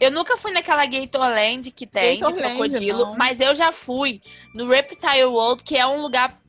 Eu 0.00 0.10
nunca 0.10 0.36
fui 0.36 0.50
naquela 0.50 0.84
Gatorland 0.84 1.70
que 1.70 1.86
tem 1.86 2.14
de 2.14 2.20
Gatorland, 2.20 2.56
crocodilo, 2.56 3.04
não. 3.04 3.16
mas 3.16 3.38
eu 3.38 3.54
já 3.54 3.70
fui 3.70 4.20
no 4.54 4.68
Reptile 4.68 5.26
World, 5.26 5.62
que 5.62 5.76
é 5.76 5.86
um 5.86 6.00
lugar 6.00 6.40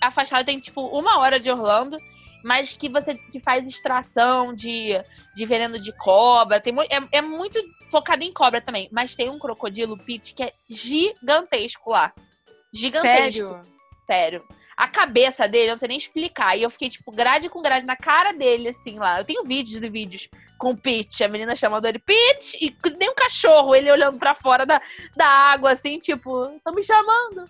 afastado, 0.00 0.44
tem 0.44 0.58
tipo 0.58 0.82
uma 0.82 1.18
hora 1.18 1.40
de 1.40 1.50
Orlando, 1.50 1.96
mas 2.44 2.76
que 2.76 2.88
você 2.88 3.14
que 3.14 3.38
faz 3.40 3.66
extração 3.66 4.54
de, 4.54 5.00
de 5.34 5.46
veneno 5.46 5.78
de 5.78 5.92
cobra. 5.92 6.60
Tem, 6.60 6.74
é, 6.90 7.18
é 7.18 7.22
muito 7.22 7.58
focado 7.90 8.22
em 8.22 8.32
cobra 8.32 8.60
também, 8.60 8.88
mas 8.92 9.14
tem 9.14 9.30
um 9.30 9.38
crocodilo 9.38 9.96
Pete 9.96 10.34
que 10.34 10.42
é 10.42 10.52
gigantesco 10.68 11.90
lá. 11.90 12.12
Gigantesco. 12.72 13.48
Sério? 13.48 13.66
Sério. 14.06 14.44
A 14.76 14.86
cabeça 14.86 15.48
dele, 15.48 15.70
eu 15.70 15.72
não 15.72 15.78
sei 15.78 15.88
nem 15.88 15.98
explicar. 15.98 16.56
E 16.56 16.62
eu 16.62 16.70
fiquei, 16.70 16.88
tipo, 16.88 17.10
grade 17.10 17.48
com 17.48 17.60
grade 17.60 17.84
na 17.84 17.96
cara 17.96 18.32
dele, 18.32 18.68
assim, 18.68 18.98
lá. 18.98 19.18
Eu 19.18 19.24
tenho 19.24 19.44
vídeos 19.44 19.82
e 19.82 19.90
vídeos 19.90 20.28
com 20.56 20.70
o 20.70 20.80
Pete, 20.80 21.24
a 21.24 21.28
menina 21.28 21.56
chamando 21.56 21.86
ele 21.86 21.98
Pete, 21.98 22.56
e 22.60 22.74
nem 22.96 23.10
um 23.10 23.14
cachorro, 23.14 23.74
ele 23.74 23.90
olhando 23.90 24.18
pra 24.18 24.34
fora 24.34 24.64
da, 24.64 24.80
da 25.16 25.26
água, 25.26 25.72
assim, 25.72 25.98
tipo, 25.98 26.44
estão 26.56 26.72
me 26.72 26.82
chamando. 26.82 27.44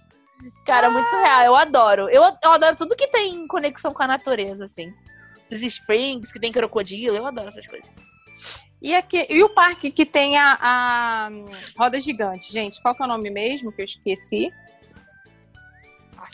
Cara, 0.65 0.89
muito 0.89 1.11
surreal. 1.11 1.45
Eu 1.45 1.57
adoro. 1.57 2.09
Eu, 2.09 2.23
eu 2.23 2.53
adoro 2.53 2.77
tudo 2.77 2.97
que 2.97 3.09
tem 3.09 3.47
conexão 3.47 3.93
com 3.93 4.03
a 4.03 4.07
natureza, 4.07 4.65
assim. 4.65 4.93
Os 5.51 5.63
springs, 5.63 6.33
que 6.33 6.41
tem 6.41 6.53
crocodilo, 6.53 7.17
eu 7.17 7.27
adoro 7.27 7.49
essas 7.49 7.67
coisas. 7.67 7.91
E, 8.81 8.95
aqui, 8.95 9.27
e 9.29 9.43
o 9.43 9.49
parque 9.51 9.91
que 9.91 10.07
tem 10.07 10.37
a, 10.37 10.59
a 10.61 11.29
roda 11.77 11.99
gigante, 12.01 12.53
gente? 12.53 12.81
Qual 12.81 12.95
que 12.95 13.03
é 13.03 13.05
o 13.05 13.09
nome 13.09 13.29
mesmo 13.29 13.73
que 13.73 13.83
eu 13.83 13.85
esqueci? 13.85 14.53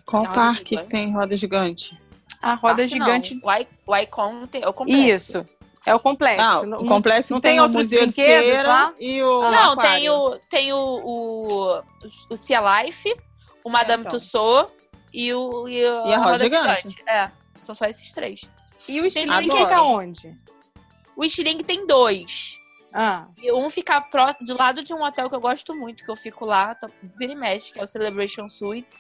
Qual 0.05 0.23
Roda 0.25 0.35
parque 0.35 0.71
gigante. 0.71 0.85
que 0.85 0.91
tem 0.91 1.13
roda 1.13 1.37
gigante? 1.37 1.99
A 2.43 2.55
roda 2.55 2.75
Parque 2.77 2.89
gigante. 2.89 3.35
Não. 3.37 3.43
O, 3.87 3.97
Icon 3.97 4.47
tem, 4.47 4.63
é 4.63 4.69
o 4.69 4.73
complexo. 4.73 5.39
Isso. 5.39 5.47
É 5.87 5.95
o 5.95 6.01
complexo. 6.01 6.43
Ah, 6.45 6.65
Não- 6.65 6.79
o 6.79 6.87
complexo 6.87 7.33
não 7.35 7.41
tem, 7.41 7.53
tem 7.53 7.61
o 7.61 7.63
outros 7.65 7.83
Museu 7.85 8.01
de 8.07 8.15
brinquedos 8.15 8.51
Cera 8.57 8.69
lá? 8.69 8.95
e 8.99 9.23
o 9.23 9.41
Não, 9.51 9.73
aquário. 9.73 9.81
tem 9.83 10.11
o, 10.11 10.39
tem 10.51 10.73
o, 10.73 10.79
o, 10.79 11.83
o 12.31 12.37
Sea 12.37 12.83
Life, 12.83 13.15
o 13.63 13.69
Madame 13.71 14.01
então. 14.03 14.13
Tussauds 14.19 14.73
e, 15.13 15.33
o, 15.35 15.69
e, 15.69 15.85
a, 15.87 16.07
E 16.07 16.15
a 16.15 16.19
roda 16.19 16.39
gigante. 16.39 16.89
É, 17.07 17.31
são 17.61 17.75
só 17.75 17.85
esses 17.87 18.11
três. 18.13 18.49
E 18.89 19.01
o 19.01 19.09
Stiling 19.11 19.31
Adoro. 19.31 19.59
fica 19.59 19.83
onde? 19.83 20.35
O 21.17 21.29
Stiling 21.29 21.59
tem 21.59 21.87
dois. 21.87 22.59
Ah, 22.93 23.27
E 23.37 23.53
um 23.53 23.69
fica 23.69 24.01
próximo, 24.01 24.47
do 24.47 24.57
lado 24.57 24.83
de 24.83 24.95
um 24.95 25.03
hotel 25.03 25.29
que 25.29 25.35
eu 25.35 25.41
gosto 25.41 25.75
muito, 25.75 26.03
que 26.05 26.11
eu 26.11 26.17
fico 26.17 26.45
lá, 26.47 26.75
tá, 26.75 26.89
vira 27.19 27.33
e 27.33 27.37
mexe, 27.37 27.73
que 27.73 27.81
é 27.81 27.83
o 27.83 27.87
Celebration 27.87 28.49
Suites. 28.49 28.95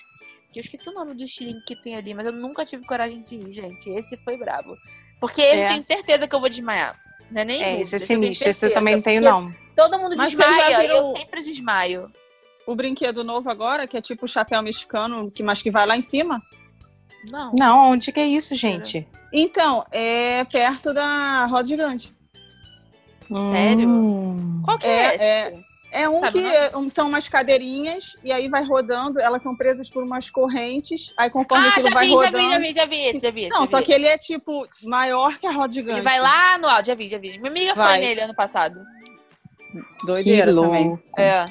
Que 0.55 0.61
eu 0.61 0.63
esqueci 0.63 0.89
o 0.89 0.93
nome 0.93 1.15
do 1.15 1.27
Stiling 1.27 1.61
que 1.67 1.75
tem 1.75 1.97
ali, 1.97 2.15
mas 2.15 2.27
eu 2.27 2.33
nunca 2.33 2.65
tive 2.65 2.87
coragem 2.87 3.21
de 3.25 3.35
ir, 3.35 3.51
gente. 3.51 3.91
Esse 3.91 4.17
foi 4.17 4.37
brabo. 4.37 4.77
Porque 5.19 5.43
esse 5.43 5.65
É. 5.65 5.67
tenho 5.67 5.83
certeza 5.83 6.29
que 6.29 6.35
eu 6.35 6.39
vou 6.39 6.49
desmaiar. 6.49 6.97
Não 7.29 7.41
é 7.41 7.45
nem 7.45 7.61
é, 7.61 7.71
dúvida, 7.79 7.97
esse 7.97 7.97
é 7.97 8.07
sinistro. 8.07 8.51
Esse 8.51 8.67
eu 8.67 8.73
também 8.73 9.03
tenho, 9.03 9.21
não. 9.21 9.51
Todo 9.75 9.99
mundo 9.99 10.17
Mas 10.17 10.31
desmaia, 10.31 10.79
virou- 10.79 10.97
eu 11.13 11.17
sempre 11.17 11.43
desmaio. 11.43 12.09
O 12.69 12.77
brinquedo 12.77 13.25
novo 13.25 13.51
agora, 13.51 13.87
que 13.89 13.97
é 13.97 14.01
tipo 14.01 14.27
o 14.27 14.29
chapéu 14.29 14.63
mexicano, 14.63 15.29
que 15.29 15.43
mas 15.43 15.61
que 15.61 15.73
vai 15.73 15.85
lá 15.87 15.97
em 15.97 16.03
cima. 16.03 16.41
Não. 17.33 17.53
Não, 17.59 17.91
onde 17.91 18.13
que 18.13 18.21
é 18.21 18.27
isso, 18.27 18.55
gente? 18.55 19.09
Então, 19.33 19.85
é 19.91 20.45
perto 20.45 20.95
da 20.95 21.47
roda 21.47 21.67
gigante. 21.67 22.15
Sério? 23.51 23.89
Hum. 23.89 24.63
Qual 24.65 24.79
que 24.79 24.87
É, 24.87 24.91
é, 24.91 25.15
esse? 25.17 25.25
é. 25.25 25.61
É 25.95 26.09
um 26.09 26.19
Sabe 26.19 26.33
que 26.33 26.39
o 26.39 26.43
nome? 26.43 26.55
é- 26.57 26.89
são 26.91 27.09
umas 27.09 27.29
cadeirinhas 27.29 28.17
e 28.25 28.33
aí 28.33 28.49
vai 28.49 28.65
rodando, 28.65 29.21
elas 29.21 29.39
estão 29.39 29.57
presas 29.57 29.89
por 29.89 30.03
umas 30.03 30.29
correntes, 30.29 31.15
aí 31.17 31.31
conforme 31.31 31.67
Ah, 31.67 31.71
aquilo 31.71 31.89
já 31.89 31.95
vai 31.95 32.05
vi, 32.07 32.11
já 32.11 32.17
rodando. 32.17 32.39
vi, 32.39 32.51
já 32.51 32.59
vi, 32.59 32.75
já 32.75 32.85
vi 32.87 32.97
esse, 33.07 33.19
já 33.21 33.31
vi 33.31 33.41
esse. 33.45 33.51
Não, 33.53 33.61
já 33.61 33.67
só 33.67 33.79
vi. 33.79 33.85
que 33.85 33.93
ele 33.93 34.07
é 34.09 34.19
tipo 34.19 34.67
maior 34.83 35.39
que 35.39 35.47
a 35.47 35.53
roda 35.53 35.73
gigante. 35.73 35.99
Ele 35.99 36.03
vai 36.03 36.19
lá 36.21 36.59
no 36.59 36.69
alto, 36.69 36.87
já 36.87 36.95
vi, 36.95 37.09
já 37.09 37.17
vi. 37.19 37.39
Minha 37.39 37.51
amiga 37.51 37.75
Vai. 37.75 37.93
foi 37.99 38.07
nele 38.07 38.21
ano 38.23 38.35
passado. 38.35 38.81
Doideira 40.05 40.53
Que 40.53 40.57
também. 40.61 40.89
louco. 40.89 41.03
É. 41.19 41.45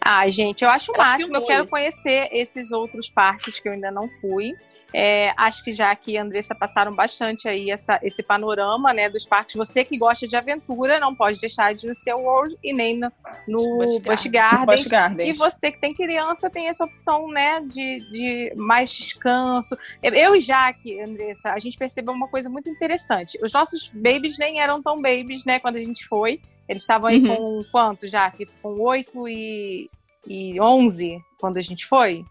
Ah, 0.00 0.28
gente, 0.28 0.62
eu 0.62 0.70
acho 0.70 0.92
o 0.92 0.96
máximo. 0.96 1.36
Eu 1.36 1.46
quero 1.46 1.66
conhecer 1.68 2.28
esses 2.32 2.70
outros 2.70 3.10
parques 3.10 3.58
que 3.58 3.68
eu 3.68 3.72
ainda 3.72 3.90
não 3.90 4.08
fui. 4.20 4.54
É, 4.98 5.34
acho 5.36 5.62
que 5.62 5.74
já 5.74 5.90
aqui, 5.90 6.16
Andressa, 6.16 6.54
passaram 6.54 6.90
bastante 6.90 7.46
aí 7.46 7.70
essa, 7.70 8.00
esse 8.02 8.22
panorama 8.22 8.94
né, 8.94 9.10
dos 9.10 9.26
parques. 9.26 9.54
Você 9.54 9.84
que 9.84 9.98
gosta 9.98 10.26
de 10.26 10.34
aventura 10.34 10.98
não 10.98 11.14
pode 11.14 11.38
deixar 11.38 11.74
de 11.74 11.84
ir 11.84 11.88
no 11.90 11.94
Sea 11.94 12.16
World 12.16 12.56
e 12.64 12.72
nem 12.72 12.98
no, 12.98 13.12
no 13.46 13.58
Busch 13.76 13.98
Busch 13.98 14.26
Gardens. 14.28 14.84
Busch 14.84 14.88
Gardens. 14.90 15.28
E 15.28 15.38
você 15.38 15.70
que 15.70 15.78
tem 15.78 15.92
criança 15.92 16.48
tem 16.48 16.68
essa 16.68 16.86
opção, 16.86 17.28
né, 17.28 17.60
de, 17.60 18.10
de 18.10 18.54
mais 18.56 18.90
descanso. 18.90 19.76
Eu 20.02 20.34
e 20.34 20.40
Jaque, 20.40 20.98
Andressa, 20.98 21.50
a 21.50 21.58
gente 21.58 21.76
percebeu 21.76 22.14
uma 22.14 22.28
coisa 22.28 22.48
muito 22.48 22.70
interessante. 22.70 23.38
Os 23.42 23.52
nossos 23.52 23.90
babies 23.92 24.38
nem 24.38 24.62
eram 24.62 24.82
tão 24.82 24.96
babies, 24.96 25.44
né, 25.44 25.60
quando 25.60 25.76
a 25.76 25.84
gente 25.84 26.06
foi. 26.06 26.40
Eles 26.66 26.80
estavam 26.80 27.10
aí 27.10 27.20
Uhum. 27.20 27.36
com 27.36 27.64
quanto, 27.70 28.08
Jaque? 28.08 28.46
Com 28.62 28.80
8 28.80 29.28
e, 29.28 29.90
e 30.26 30.58
11 30.58 31.18
quando 31.38 31.58
a 31.58 31.62
gente 31.62 31.84
foi? 31.84 32.24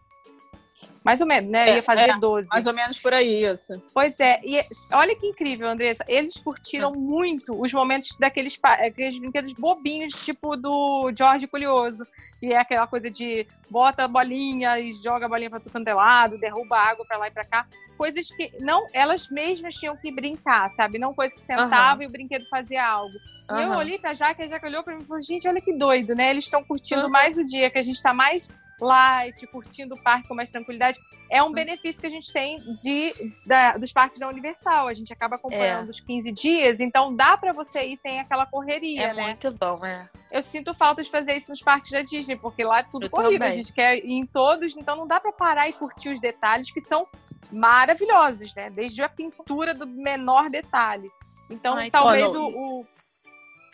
Mais 1.06 1.22
ou 1.22 1.28
menos, 1.28 1.52
né? 1.52 1.70
É, 1.70 1.76
ia 1.76 1.84
fazer 1.84 2.10
é, 2.10 2.18
12. 2.18 2.50
Mais 2.50 2.66
ou 2.66 2.74
menos 2.74 3.00
por 3.00 3.14
aí, 3.14 3.46
isso. 3.46 3.80
Pois 3.94 4.20
é, 4.20 4.42
e 4.44 4.60
olha 4.92 5.16
que 5.16 5.28
incrível, 5.28 5.70
Andressa. 5.70 6.04
Eles 6.08 6.36
curtiram 6.40 6.96
muito 6.96 7.54
os 7.62 7.72
momentos 7.72 8.16
daqueles 8.20 8.58
aqueles 8.64 9.20
brinquedos 9.20 9.54
bobinhos, 9.54 10.14
tipo 10.14 10.56
do 10.56 11.12
Jorge 11.16 11.48
Curioso. 11.48 12.04
E 12.42 12.52
é 12.52 12.58
aquela 12.58 12.88
coisa 12.88 13.12
de 13.12 13.46
bota 13.70 14.06
a 14.06 14.08
bolinha 14.08 14.80
e 14.80 14.94
joga 14.94 15.28
a 15.28 15.30
bolinha 15.30 15.52
pra 15.52 15.60
quanto 15.60 15.88
é 15.88 15.94
lado, 15.94 16.40
derruba 16.40 16.76
a 16.76 16.90
água 16.90 17.06
pra 17.06 17.20
lá 17.20 17.28
e 17.28 17.32
pra 17.32 17.46
cá. 17.46 17.68
Coisas 17.96 18.28
que 18.28 18.52
não 18.60 18.90
elas 18.92 19.30
mesmas 19.30 19.76
tinham 19.76 19.96
que 19.96 20.12
brincar, 20.12 20.70
sabe? 20.72 20.98
Não 20.98 21.14
coisa 21.14 21.36
que 21.36 21.46
sentava 21.46 22.04
e 22.04 22.08
o 22.08 22.10
brinquedo 22.10 22.46
fazia 22.50 22.84
algo. 22.84 23.22
E 23.56 23.62
eu 23.62 23.70
olhei 23.74 24.00
pra 24.00 24.16
Jaque, 24.16 24.42
a 24.42 24.48
Jaque 24.48 24.66
olhou 24.66 24.84
pra 24.84 24.96
mim 24.96 25.04
e 25.04 25.06
falou: 25.06 25.22
gente, 25.22 25.48
olha 25.48 25.62
que 25.62 25.72
doido, 25.78 26.16
né? 26.16 26.32
Eles 26.32 26.46
estão 26.46 26.64
curtindo 26.64 27.02
Aham. 27.02 27.10
mais 27.10 27.38
o 27.38 27.44
dia, 27.44 27.70
que 27.70 27.78
a 27.78 27.84
gente 27.84 28.02
tá 28.02 28.12
mais 28.12 28.50
light, 28.80 29.46
curtindo 29.48 29.96
o 29.96 30.02
parque 30.02 30.28
com 30.28 30.36
mais 30.36 30.52
tranquilidade. 30.52 31.00
É 31.30 31.42
um 31.42 31.52
benefício 31.52 32.00
que 32.02 32.08
a 32.08 32.10
gente 32.10 32.32
tem 32.32 32.58
de, 32.84 33.14
da- 33.46 33.78
dos 33.78 33.92
parques 33.92 34.20
da 34.20 34.28
Universal. 34.28 34.88
A 34.88 34.94
gente 34.94 35.12
acaba 35.14 35.38
acompanhando 35.38 35.88
É. 35.88 35.90
os 35.90 36.00
15 36.00 36.32
dias, 36.32 36.80
então 36.80 37.16
dá 37.16 37.38
pra 37.38 37.52
você 37.54 37.84
ir 37.84 38.00
sem 38.02 38.20
aquela 38.20 38.46
correria, 38.46 39.04
É 39.08 39.14
né? 39.14 39.24
muito 39.28 39.52
bom, 39.52 39.84
é. 39.86 40.08
Eu 40.32 40.42
sinto 40.42 40.74
falta 40.74 41.02
de 41.02 41.10
fazer 41.10 41.36
isso 41.36 41.52
nos 41.52 41.62
parques 41.62 41.92
da 41.92 42.02
Disney, 42.02 42.36
porque 42.36 42.64
lá 42.64 42.80
é 42.80 42.84
tudo 42.84 43.06
Eu 43.06 43.10
corrido. 43.10 43.42
A 43.42 43.46
também. 43.46 43.52
gente 43.64 43.72
quer 43.74 43.98
ir 43.98 44.12
em 44.12 44.26
todos, 44.26 44.76
então 44.76 44.96
não 44.98 45.08
dá 45.08 45.20
pra 45.20 45.32
parar 45.32 45.70
e 45.70 45.74
curtir 45.74 46.10
os 46.10 46.20
detalhes 46.20 46.70
que 46.72 46.82
são 46.82 47.08
maravilhosos, 47.52 48.54
né? 48.54 48.70
Desde 48.70 49.02
a 49.02 49.10
pintura 49.10 49.74
do 49.74 49.88
menor 49.88 50.50
detalhe. 50.50 51.10
Então, 51.50 51.76
Ai, 51.76 51.90
talvez 51.90 52.34
o, 52.36 52.48
o- 52.48 52.86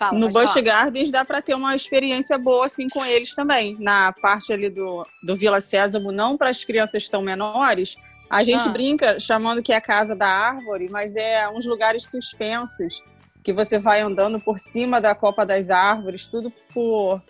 Fala, 0.01 0.17
no 0.17 0.29
Busch 0.29 0.53
falar. 0.53 0.61
Gardens 0.63 1.11
dá 1.11 1.23
para 1.23 1.43
ter 1.43 1.53
uma 1.53 1.75
experiência 1.75 2.35
boa 2.35 2.65
assim 2.65 2.89
com 2.89 3.05
eles 3.05 3.35
também. 3.35 3.77
Na 3.79 4.11
parte 4.11 4.51
ali 4.51 4.67
do, 4.67 5.05
do 5.21 5.35
Vila 5.35 5.61
Sésamo, 5.61 6.11
não 6.11 6.35
para 6.35 6.49
as 6.49 6.63
crianças 6.63 7.07
tão 7.07 7.21
menores, 7.21 7.95
A 8.27 8.43
gente 8.43 8.67
ah. 8.67 8.71
brinca 8.71 9.19
chamando 9.19 9.61
que 9.61 9.71
é 9.71 9.75
a 9.75 9.81
casa 9.81 10.15
da 10.15 10.25
árvore, 10.25 10.89
mas 10.89 11.15
é 11.15 11.47
uns 11.49 11.67
lugares 11.67 12.07
suspensos 12.07 13.03
que 13.43 13.53
você 13.53 13.77
vai 13.77 14.01
andando 14.01 14.39
por 14.39 14.57
cima 14.57 14.99
da 14.99 15.13
copa 15.13 15.45
das 15.45 15.69
árvores, 15.69 16.27
tudo 16.27 16.51
por 16.73 17.21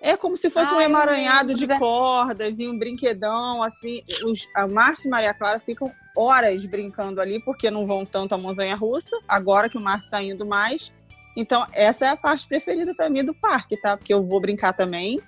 é 0.00 0.16
como 0.16 0.36
se 0.36 0.48
fosse 0.50 0.72
Ai, 0.72 0.78
um 0.78 0.80
emaranhado 0.80 1.54
de 1.54 1.66
cordas 1.78 2.58
e 2.60 2.68
um 2.68 2.78
brinquedão, 2.78 3.62
assim. 3.62 4.02
Os, 4.24 4.46
a 4.54 4.66
Márcia 4.66 5.08
e 5.08 5.10
Maria 5.10 5.34
Clara 5.34 5.60
ficam 5.60 5.92
horas 6.16 6.64
brincando 6.66 7.20
ali, 7.20 7.40
porque 7.44 7.70
não 7.70 7.86
vão 7.86 8.06
tanto 8.06 8.34
à 8.34 8.38
montanha 8.38 8.76
russa, 8.76 9.16
agora 9.26 9.68
que 9.68 9.76
o 9.76 9.80
Márcio 9.80 10.06
está 10.06 10.22
indo 10.22 10.46
mais. 10.46 10.92
Então, 11.40 11.64
essa 11.72 12.04
é 12.04 12.08
a 12.08 12.16
parte 12.16 12.48
preferida 12.48 12.92
para 12.96 13.08
mim 13.08 13.24
do 13.24 13.32
parque, 13.32 13.80
tá? 13.80 13.96
Porque 13.96 14.12
eu 14.12 14.26
vou 14.26 14.40
brincar 14.40 14.72
também. 14.72 15.20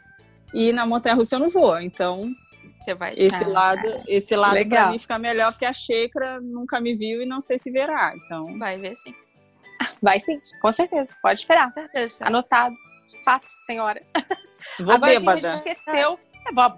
E 0.52 0.72
na 0.72 0.84
montanha 0.84 1.14
russa 1.14 1.36
eu 1.36 1.38
não 1.40 1.48
vou. 1.48 1.80
Então, 1.80 2.34
Você 2.80 2.96
vai 2.96 3.14
esse 3.16 3.44
lado, 3.44 4.02
esse 4.08 4.34
lado 4.34 4.68
para 4.68 4.90
mim 4.90 4.98
fica 4.98 5.20
melhor, 5.20 5.52
porque 5.52 5.64
a 5.64 5.72
Sheikra 5.72 6.40
nunca 6.40 6.80
me 6.80 6.96
viu 6.96 7.22
e 7.22 7.26
não 7.26 7.40
sei 7.40 7.60
se 7.60 7.70
verá. 7.70 8.12
Então, 8.16 8.58
vai 8.58 8.76
ver 8.76 8.96
sim. 8.96 9.14
Vai 10.02 10.18
sim, 10.18 10.40
com 10.60 10.72
certeza. 10.72 11.10
Pode 11.22 11.38
esperar. 11.38 11.72
Certeza. 11.72 12.26
Anotado. 12.26 12.74
Fato, 13.24 13.46
senhora. 13.64 14.02
Vou 14.80 14.94
Agora 14.94 15.12
bêbada. 15.12 15.52
a 15.52 15.56
gente 15.56 15.68
esqueceu. 15.68 16.14
É, 16.14 16.29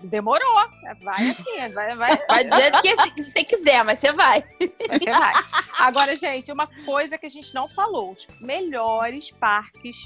demorou. 0.04 0.54
Vai 1.02 1.30
assim, 1.30 1.72
vai, 1.72 1.94
vai. 1.96 2.18
Vai 2.28 2.44
do 2.44 2.54
jeito 2.54 2.82
que 2.82 3.24
você 3.24 3.44
quiser, 3.44 3.84
mas 3.84 3.98
você 3.98 4.12
vai. 4.12 4.44
Você 4.58 5.10
vai. 5.10 5.32
Agora, 5.78 6.14
gente, 6.16 6.52
uma 6.52 6.66
coisa 6.84 7.16
que 7.16 7.26
a 7.26 7.30
gente 7.30 7.54
não 7.54 7.68
falou: 7.68 8.12
os 8.12 8.26
melhores 8.40 9.30
parques 9.32 9.96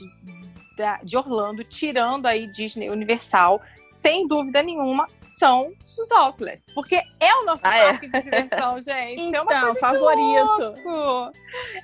de 1.03 1.17
Orlando, 1.17 1.65
tirando 1.65 2.27
aí 2.27 2.47
Disney 2.49 2.91
Universal, 2.91 3.63
sem 3.91 4.27
dúvida 4.27 4.63
nenhuma, 4.63 5.09
são 5.39 5.73
os 5.85 6.11
outlets. 6.11 6.65
Porque 6.75 7.03
é 7.21 7.35
o 7.37 7.45
nosso 7.45 7.67
ah, 7.67 7.77
é? 7.77 7.85
parque 7.91 8.07
é? 8.07 8.09
de 8.09 8.23
diversão, 8.23 8.81
gente. 8.83 9.23
Então, 9.23 9.41
é 9.41 9.43
uma 9.43 9.71
então, 9.71 9.77
favorito. 9.77 10.75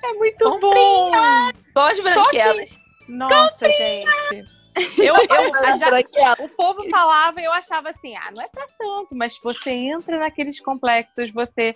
É 0.03 0.13
muito 0.13 0.43
Comprinha. 0.43 1.51
bom. 1.53 1.81
Gosto 1.81 2.03
branquelas. 2.03 2.79
Nossa, 3.07 3.67
Comprinha. 3.67 4.07
gente. 4.31 4.62
Eu, 4.97 5.15
eu 5.15 5.77
já, 5.77 6.33
o 6.39 6.49
povo 6.49 6.89
falava 6.89 7.39
e 7.39 7.43
eu 7.43 7.51
achava 7.51 7.89
assim, 7.89 8.15
ah, 8.15 8.31
não 8.35 8.43
é 8.43 8.47
pra 8.47 8.65
tanto, 8.77 9.15
mas 9.15 9.37
você 9.43 9.71
entra 9.71 10.17
naqueles 10.17 10.59
complexos, 10.59 11.31
você 11.31 11.75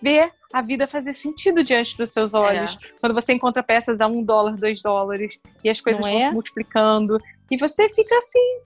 vê 0.00 0.30
a 0.52 0.60
vida 0.60 0.86
fazer 0.86 1.14
sentido 1.14 1.62
diante 1.62 1.96
dos 1.96 2.10
seus 2.10 2.34
olhos. 2.34 2.76
É. 2.82 2.92
Quando 3.00 3.14
você 3.14 3.32
encontra 3.32 3.62
peças 3.62 4.00
a 4.00 4.06
um 4.06 4.22
dólar, 4.22 4.56
dois 4.56 4.82
dólares, 4.82 5.38
e 5.62 5.70
as 5.70 5.80
coisas 5.80 6.02
não 6.02 6.10
vão 6.10 6.20
é? 6.20 6.28
se 6.28 6.34
multiplicando. 6.34 7.18
E 7.50 7.56
você 7.56 7.88
fica 7.88 8.16
assim. 8.18 8.60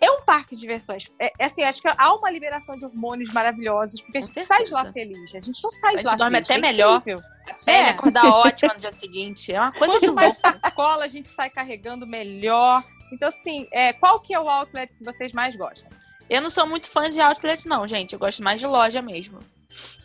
É 0.00 0.10
um 0.10 0.22
parque 0.22 0.54
de 0.54 0.60
diversões. 0.60 1.10
É, 1.18 1.32
é, 1.38 1.44
assim, 1.44 1.62
acho 1.62 1.80
que 1.80 1.88
há 1.88 2.14
uma 2.14 2.30
liberação 2.30 2.76
de 2.76 2.84
hormônios 2.84 3.32
maravilhosos, 3.32 4.00
porque 4.00 4.18
a 4.18 4.20
gente 4.22 4.44
sai 4.46 4.64
de 4.64 4.72
lá 4.72 4.92
feliz. 4.92 5.34
A 5.34 5.40
gente 5.40 5.62
não 5.62 5.70
sai 5.70 5.96
de 5.96 6.02
lá 6.02 6.10
feliz. 6.10 6.18
dorme 6.18 6.38
até 6.38 6.54
é 6.54 6.58
melhor. 6.58 7.02
A 7.06 7.70
é. 7.70 7.90
acordar 7.90 8.24
ótima 8.26 8.74
no 8.74 8.80
dia 8.80 8.92
seguinte. 8.92 9.52
É 9.52 9.60
uma 9.60 9.72
coisa 9.72 9.94
Quanto 9.94 10.06
de 10.06 10.12
mais 10.12 10.40
escola 10.64 11.04
a 11.04 11.08
gente 11.08 11.28
sai 11.28 11.48
carregando 11.48 12.06
melhor. 12.06 12.82
Então, 13.12 13.28
assim, 13.28 13.68
é, 13.72 13.92
qual 13.92 14.20
que 14.20 14.34
é 14.34 14.40
o 14.40 14.48
outlet 14.48 14.94
que 14.94 15.04
vocês 15.04 15.32
mais 15.32 15.54
gostam? 15.54 15.88
Eu 16.28 16.42
não 16.42 16.50
sou 16.50 16.66
muito 16.66 16.88
fã 16.88 17.08
de 17.08 17.20
outlet, 17.20 17.66
não, 17.66 17.86
gente. 17.86 18.12
Eu 18.12 18.18
gosto 18.18 18.42
mais 18.42 18.60
de 18.60 18.66
loja 18.66 19.00
mesmo. 19.00 19.38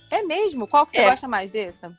É 0.10 0.22
mesmo? 0.22 0.68
Qual 0.68 0.86
que 0.86 0.92
você 0.94 1.02
é. 1.02 1.10
gosta 1.10 1.28
mais 1.28 1.52
dessa? 1.52 1.92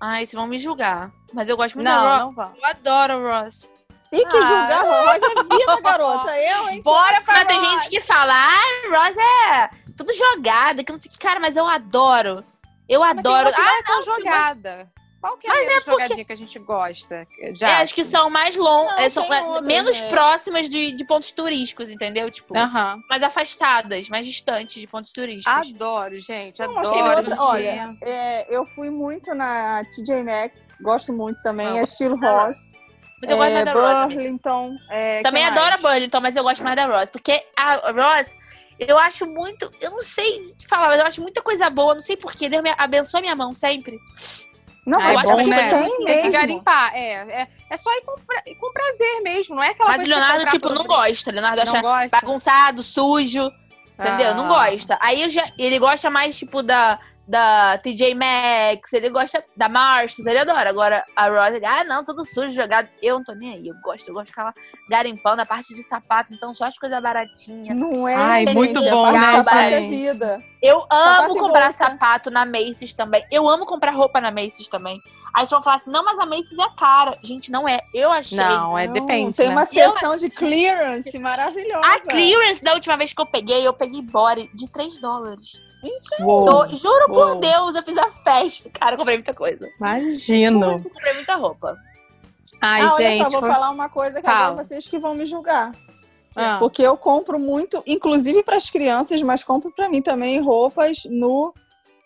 Ai, 0.00 0.24
vocês 0.24 0.32
vão 0.32 0.46
me 0.46 0.58
julgar. 0.58 1.12
Mas 1.32 1.48
eu 1.48 1.56
gosto 1.56 1.74
muito 1.76 1.86
não, 1.86 2.02
da 2.02 2.16
Ross. 2.16 2.20
Não 2.24 2.32
vão. 2.32 2.52
Eu 2.56 2.66
adoro 2.66 3.12
a 3.12 3.40
Ross. 3.40 3.72
E 4.12 4.24
que 4.24 4.36
ah. 4.36 4.40
julgar 4.40 4.82
Ross 4.84 5.22
é 5.22 5.42
vida, 5.42 5.80
garota. 5.82 6.38
Eu, 6.38 6.68
hein? 6.70 6.82
Bora 6.82 7.20
pra 7.20 7.34
Mas 7.34 7.44
tem 7.44 7.60
gente 7.60 7.88
que 7.88 8.00
fala, 8.00 8.32
ah, 8.34 8.88
Ross 8.90 9.16
é 9.16 9.70
tudo 9.96 10.12
jogada, 10.14 10.82
que 10.82 10.92
não 10.92 10.98
sei 10.98 11.10
que. 11.10 11.18
Cara, 11.18 11.40
mas 11.40 11.56
eu 11.56 11.66
adoro. 11.66 12.44
Eu 12.88 13.00
mas 13.00 13.18
adoro. 13.18 13.50
ah, 13.54 13.78
é 13.78 13.82
tão 13.82 14.02
jogada. 14.02 14.90
Qual 15.20 15.36
que 15.36 15.48
é 15.48 15.50
mas 15.50 15.68
a 15.68 15.72
é 15.72 15.74
porque... 15.80 15.90
jogadinha 15.90 16.24
que 16.24 16.32
a 16.32 16.36
gente 16.36 16.58
gosta? 16.60 17.26
Já, 17.54 17.68
é, 17.68 17.82
acho 17.82 17.92
que 17.92 18.04
são 18.04 18.30
mais 18.30 18.54
longas, 18.54 19.12
são 19.12 19.24
outras, 19.24 19.62
menos 19.62 20.00
é. 20.00 20.08
próximas 20.08 20.68
de, 20.68 20.92
de 20.92 21.04
pontos 21.04 21.32
turísticos, 21.32 21.90
entendeu? 21.90 22.30
Tipo, 22.30 22.54
mais 23.08 23.22
afastadas, 23.22 24.08
mais 24.08 24.24
distantes 24.24 24.80
de 24.80 24.86
pontos 24.86 25.12
turísticos. 25.12 25.70
Adoro, 25.70 26.20
gente, 26.20 26.60
não, 26.60 26.78
adoro. 26.78 27.16
Outra, 27.18 27.42
olha, 27.42 27.96
é, 28.00 28.46
eu 28.48 28.64
fui 28.64 28.90
muito 28.90 29.34
na 29.34 29.82
TJ 29.84 30.22
Maxx, 30.22 30.78
gosto 30.80 31.12
muito 31.12 31.42
também, 31.42 31.66
não, 31.66 31.78
é 31.78 31.82
estilo 31.82 32.16
Ross. 32.16 32.74
Mas 33.20 33.30
eu 33.30 33.36
gosto 33.36 33.52
mais 33.52 33.64
da 33.64 33.72
Ross. 33.72 34.14
Burlington. 34.14 34.76
É, 34.90 35.22
também 35.22 35.44
adoro 35.44 35.74
a 35.74 35.78
Burlington, 35.78 36.20
mas 36.20 36.36
eu 36.36 36.42
gosto 36.42 36.62
mais 36.62 36.76
da 36.76 36.86
Ross. 36.86 37.10
Porque 37.10 37.44
a 37.56 37.90
Ross, 37.90 38.32
eu 38.78 38.98
acho 38.98 39.26
muito. 39.26 39.70
Eu 39.80 39.90
não 39.90 40.02
sei 40.02 40.54
falar, 40.68 40.88
mas 40.88 41.00
eu 41.00 41.06
acho 41.06 41.20
muita 41.20 41.42
coisa 41.42 41.68
boa. 41.68 41.94
Não 41.94 42.00
sei 42.00 42.16
porquê. 42.16 42.48
Deus 42.48 42.62
me 42.62 42.72
abençoe 42.76 43.20
minha 43.20 43.34
mão 43.34 43.52
sempre. 43.52 43.98
Não, 44.86 44.98
ah, 45.00 45.12
é 45.12 45.22
bom, 45.22 45.36
né? 45.36 45.68
tem, 45.68 45.88
tem 45.88 46.04
mesmo. 46.04 46.22
que 46.22 46.30
garimpar. 46.30 46.94
É, 46.94 47.42
é, 47.42 47.48
é 47.68 47.76
só 47.76 47.92
ir 47.94 48.02
com, 48.06 48.14
com 48.14 48.72
prazer 48.72 49.20
mesmo, 49.22 49.54
não 49.54 49.62
é 49.62 49.68
aquela 49.68 49.90
Mas 49.90 50.02
o 50.02 50.06
Leonardo, 50.06 50.46
tipo, 50.46 50.72
não 50.72 50.84
gosta. 50.84 51.30
Leonardo 51.30 51.60
acha 51.60 51.82
gosta. 51.82 52.18
bagunçado, 52.18 52.82
sujo. 52.82 53.52
Entendeu? 53.98 54.30
Ah. 54.30 54.34
Não 54.34 54.48
gosta. 54.48 54.96
Aí 55.00 55.28
já, 55.28 55.44
ele 55.58 55.78
gosta 55.78 56.08
mais, 56.08 56.38
tipo, 56.38 56.62
da, 56.62 56.98
da 57.28 57.76
TJ 57.78 58.14
Maxx, 58.14 58.92
ele 58.94 59.10
gosta 59.10 59.44
da 59.54 59.68
Marshalls, 59.68 60.26
ele 60.26 60.38
adora. 60.38 60.70
Agora 60.70 61.04
a 61.14 61.28
Ross, 61.28 61.54
ele, 61.54 61.66
ah, 61.66 61.84
não, 61.84 62.02
tudo 62.02 62.24
sujo, 62.24 62.50
jogado. 62.50 62.88
Eu 63.02 63.16
não 63.16 63.24
tô 63.24 63.34
nem 63.34 63.54
aí, 63.54 63.68
eu 63.68 63.74
gosto, 63.82 64.08
eu 64.08 64.14
gosto 64.14 64.26
de 64.26 64.32
ficar 64.32 64.44
lá 64.44 64.54
garimpando 64.88 65.42
a 65.42 65.46
parte 65.46 65.74
de 65.74 65.82
sapato, 65.82 66.32
então 66.32 66.54
só 66.54 66.64
as 66.64 66.78
coisas 66.78 67.00
baratinhas. 67.02 67.76
Não 67.76 68.08
é? 68.08 68.14
Ai, 68.14 68.44
muito 68.46 68.80
bom, 68.80 69.12
né, 69.12 69.42
sapato 69.42 69.74
é 69.74 69.80
vida. 69.80 70.42
Eu 70.62 70.78
amo 70.78 70.88
sapato 70.90 71.36
comprar 71.36 71.72
sapato 71.72 72.30
na 72.30 72.46
Macy's 72.46 72.94
também. 72.94 73.22
Eu 73.30 73.46
amo 73.46 73.66
comprar 73.66 73.92
roupa 73.92 74.20
na 74.20 74.30
Macy's 74.30 74.68
também. 74.68 75.00
Aí 75.34 75.40
vocês 75.40 75.50
vão 75.50 75.62
falar 75.62 75.76
assim, 75.76 75.90
não, 75.90 76.04
mas 76.04 76.18
a 76.18 76.26
Macy's 76.26 76.58
é 76.58 76.68
cara. 76.76 77.18
Gente, 77.22 77.50
não 77.50 77.68
é. 77.68 77.80
Eu 77.92 78.10
achei. 78.10 78.38
Não, 78.38 78.76
é 78.78 78.88
depende. 78.88 79.36
Tem 79.36 79.48
né? 79.48 79.54
uma 79.54 79.64
seção 79.64 80.16
de 80.16 80.30
clearance 80.30 81.18
maravilhosa. 81.18 81.86
A 81.86 82.00
clearance 82.00 82.62
da 82.62 82.74
última 82.74 82.96
vez 82.96 83.12
que 83.12 83.20
eu 83.20 83.26
peguei, 83.26 83.66
eu 83.66 83.72
peguei 83.72 84.02
body 84.02 84.50
de 84.54 84.68
3 84.68 84.98
dólares. 85.00 85.62
Então, 85.82 86.66
juro 86.74 87.12
Uou. 87.12 87.14
por 87.14 87.40
Deus, 87.40 87.74
eu 87.76 87.82
fiz 87.82 87.96
a 87.96 88.10
festa. 88.10 88.68
Cara, 88.70 88.94
eu 88.94 88.98
comprei 88.98 89.16
muita 89.16 89.34
coisa. 89.34 89.68
Imagino. 89.78 90.72
Eu 90.72 90.82
comprei 90.82 91.14
muita 91.14 91.36
roupa. 91.36 91.76
Ai, 92.60 92.82
ah, 92.82 92.88
gente. 92.96 93.20
Olha 93.22 93.30
só, 93.30 93.40
vou 93.40 93.50
falar 93.50 93.70
uma 93.70 93.88
coisa 93.88 94.20
que 94.20 94.26
Fala. 94.26 94.46
agora 94.46 94.64
vocês 94.64 94.88
que 94.88 94.98
vão 94.98 95.14
me 95.14 95.26
julgar. 95.26 95.72
Ah. 96.34 96.56
Porque 96.58 96.82
eu 96.82 96.96
compro 96.96 97.38
muito, 97.38 97.82
inclusive 97.86 98.42
para 98.42 98.56
as 98.56 98.70
crianças, 98.70 99.22
mas 99.22 99.44
compro 99.44 99.72
para 99.72 99.88
mim 99.88 100.02
também 100.02 100.40
roupas 100.40 101.02
no 101.08 101.54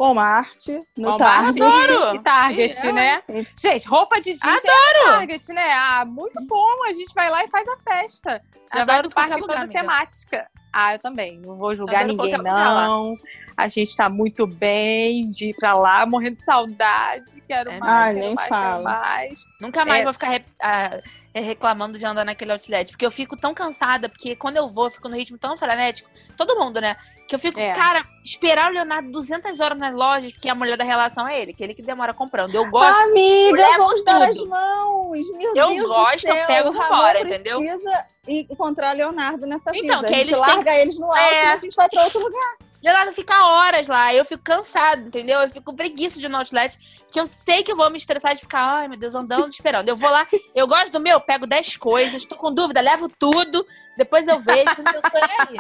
Walmart, 0.03 0.67
no 0.97 1.11
Walmart, 1.11 1.19
Target. 1.19 1.63
Adoro. 1.63 2.17
E 2.17 2.19
Target, 2.21 2.87
é. 2.87 2.93
né? 2.93 3.23
Gente, 3.57 3.87
roupa 3.87 4.21
de 4.21 4.33
Disney 4.33 4.51
adoro. 4.51 4.99
É 4.99 5.05
Target, 5.19 5.53
né? 5.53 5.73
Ah, 5.73 6.05
muito 6.05 6.45
bom. 6.47 6.85
A 6.87 6.93
gente 6.93 7.15
vai 7.15 7.31
lá 7.31 7.45
e 7.45 7.49
faz 7.49 7.65
a 7.69 7.77
festa. 7.79 8.43
Já 8.75 8.83
adoro 8.83 8.87
vai 8.87 9.03
do 9.03 9.11
parque 9.11 9.35
lugar, 9.35 9.47
toda 9.47 9.61
amiga. 9.61 9.81
temática. 9.81 10.51
Ah, 10.73 10.95
eu 10.95 10.99
também. 10.99 11.39
Não 11.39 11.57
vou 11.57 11.77
julgar 11.77 12.05
ninguém, 12.05 12.33
não. 12.39 13.17
A 13.63 13.69
gente 13.69 13.97
tá 13.97 14.09
muito 14.09 14.45
bem 14.45 15.31
de 15.31 15.51
ir 15.51 15.55
pra 15.55 15.73
lá, 15.73 16.05
morrendo 16.05 16.39
de 16.39 16.45
saudade. 16.45 17.41
Quero 17.47 17.71
é, 17.71 17.79
mais, 17.79 18.15
quero 18.15 18.19
nem 18.19 18.35
mais, 18.35 18.49
fala. 18.49 18.83
mais. 18.83 19.39
Nunca 19.61 19.85
mais 19.85 20.01
é. 20.01 20.05
vou 20.05 20.13
ficar 20.13 20.31
re, 20.31 20.39
uh, 20.39 21.41
reclamando 21.41 21.97
de 21.97 22.05
andar 22.05 22.25
naquele 22.25 22.51
outlet. 22.51 22.91
Porque 22.91 23.07
eu 23.07 23.11
fico 23.11 23.37
tão 23.37 23.55
cansada, 23.55 24.09
porque 24.09 24.35
quando 24.35 24.57
eu 24.57 24.69
vou, 24.69 24.87
eu 24.87 24.91
fico 24.91 25.09
no 25.09 25.17
ritmo 25.17 25.39
tão 25.39 25.57
frenético. 25.57 26.11
Todo 26.37 26.59
mundo, 26.59 26.81
né? 26.81 26.97
Que 27.29 27.37
eu 27.37 27.39
fico, 27.39 27.61
é. 27.61 27.73
cara, 27.73 28.05
esperar 28.25 28.69
o 28.69 28.75
Leonardo 28.75 29.13
200 29.13 29.61
horas 29.61 29.79
nas 29.79 29.95
lojas, 29.95 30.33
porque 30.33 30.49
a 30.49 30.55
mulher 30.57 30.77
da 30.77 30.83
relação 30.83 31.29
é 31.29 31.41
ele, 31.41 31.53
que 31.53 31.63
é 31.63 31.67
ele 31.67 31.75
que 31.75 31.83
demora 31.83 32.13
comprando. 32.13 32.53
Eu 32.53 32.69
gosto. 32.69 33.01
Amiga, 33.05 33.65
vamos 33.79 34.05
dar 34.05 34.23
as 34.23 34.39
mãos. 34.39 35.31
Meu 35.37 35.55
eu 35.55 35.69
Deus 35.69 35.89
gosto, 35.89 36.27
eu 36.27 36.47
pego 36.47 36.69
e 36.71 36.73
vou 36.73 36.85
embora, 36.85 37.21
entendeu? 37.21 37.61
precisa 37.61 38.07
encontrar 38.27 38.93
Leonardo 38.93 39.47
nessa 39.47 39.71
então, 39.73 40.01
vida. 40.01 40.09
Que 40.09 40.15
a 40.15 40.19
gente 40.19 40.29
eles 40.31 40.41
larga 40.41 40.65
têm... 40.65 40.81
eles 40.81 40.99
no 40.99 41.07
alto 41.07 41.19
é... 41.19 41.45
e 41.45 41.49
a 41.49 41.59
gente 41.59 41.77
vai 41.77 41.89
pra 41.89 42.03
outro 42.03 42.21
lugar. 42.21 42.57
Leonardo 42.83 43.13
fica 43.13 43.47
horas 43.47 43.87
lá, 43.87 44.13
eu 44.13 44.25
fico 44.25 44.43
cansado, 44.43 45.07
entendeu? 45.07 45.41
Eu 45.41 45.49
fico 45.49 45.75
preguiça 45.75 46.19
de 46.19 46.27
ir 46.27 46.29
no 46.29 46.39
outlet, 46.39 46.77
que 47.11 47.21
eu 47.21 47.27
sei 47.27 47.63
que 47.63 47.71
eu 47.71 47.77
vou 47.77 47.89
me 47.91 47.97
estressar 47.97 48.35
de 48.35 48.41
ficar, 48.41 48.61
ai 48.61 48.89
meu 48.89 48.99
Deus, 48.99 49.15
andando, 49.15 49.49
esperando. 49.49 49.89
Eu 49.89 49.97
vou 49.97 50.11
lá, 50.11 50.27
eu 50.55 50.67
gosto 50.67 50.93
do 50.93 51.01
meu, 51.01 51.21
pego 51.21 51.47
10 51.47 51.77
coisas, 51.77 52.25
tô 52.25 52.37
com 52.37 52.53
dúvida, 52.53 52.81
levo 52.81 53.09
tudo, 53.09 53.65
depois 53.97 54.27
eu 54.27 54.39
vejo, 54.39 54.83
não 54.83 55.01
tô 55.01 55.17
aí. 55.17 55.59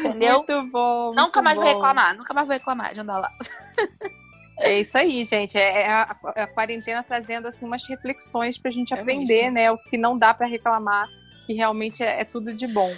Entendeu? 0.00 0.38
Muito 0.38 0.70
bom. 0.70 1.06
Muito 1.06 1.20
nunca 1.20 1.42
mais 1.42 1.58
bom. 1.58 1.64
vou 1.64 1.74
reclamar, 1.74 2.16
nunca 2.16 2.34
mais 2.34 2.46
vou 2.46 2.54
reclamar 2.54 2.94
de 2.94 3.00
andar 3.00 3.18
lá. 3.18 3.30
É 4.60 4.80
isso 4.80 4.98
aí, 4.98 5.24
gente. 5.24 5.56
É, 5.56 5.82
é 5.82 5.88
a, 5.88 6.16
a, 6.36 6.46
quarentena 6.48 7.02
trazendo 7.02 7.46
assim 7.46 7.64
umas 7.64 7.86
reflexões 7.88 8.58
pra 8.58 8.70
gente 8.70 8.92
é 8.92 8.98
aprender, 8.98 9.42
mesmo. 9.42 9.54
né? 9.54 9.70
O 9.70 9.78
que 9.78 9.96
não 9.96 10.18
dá 10.18 10.34
para 10.34 10.46
reclamar, 10.46 11.08
que 11.48 11.54
realmente 11.54 12.02
é, 12.02 12.20
é, 12.20 12.24
tudo 12.26 12.52
de 12.52 12.66
bom. 12.66 12.94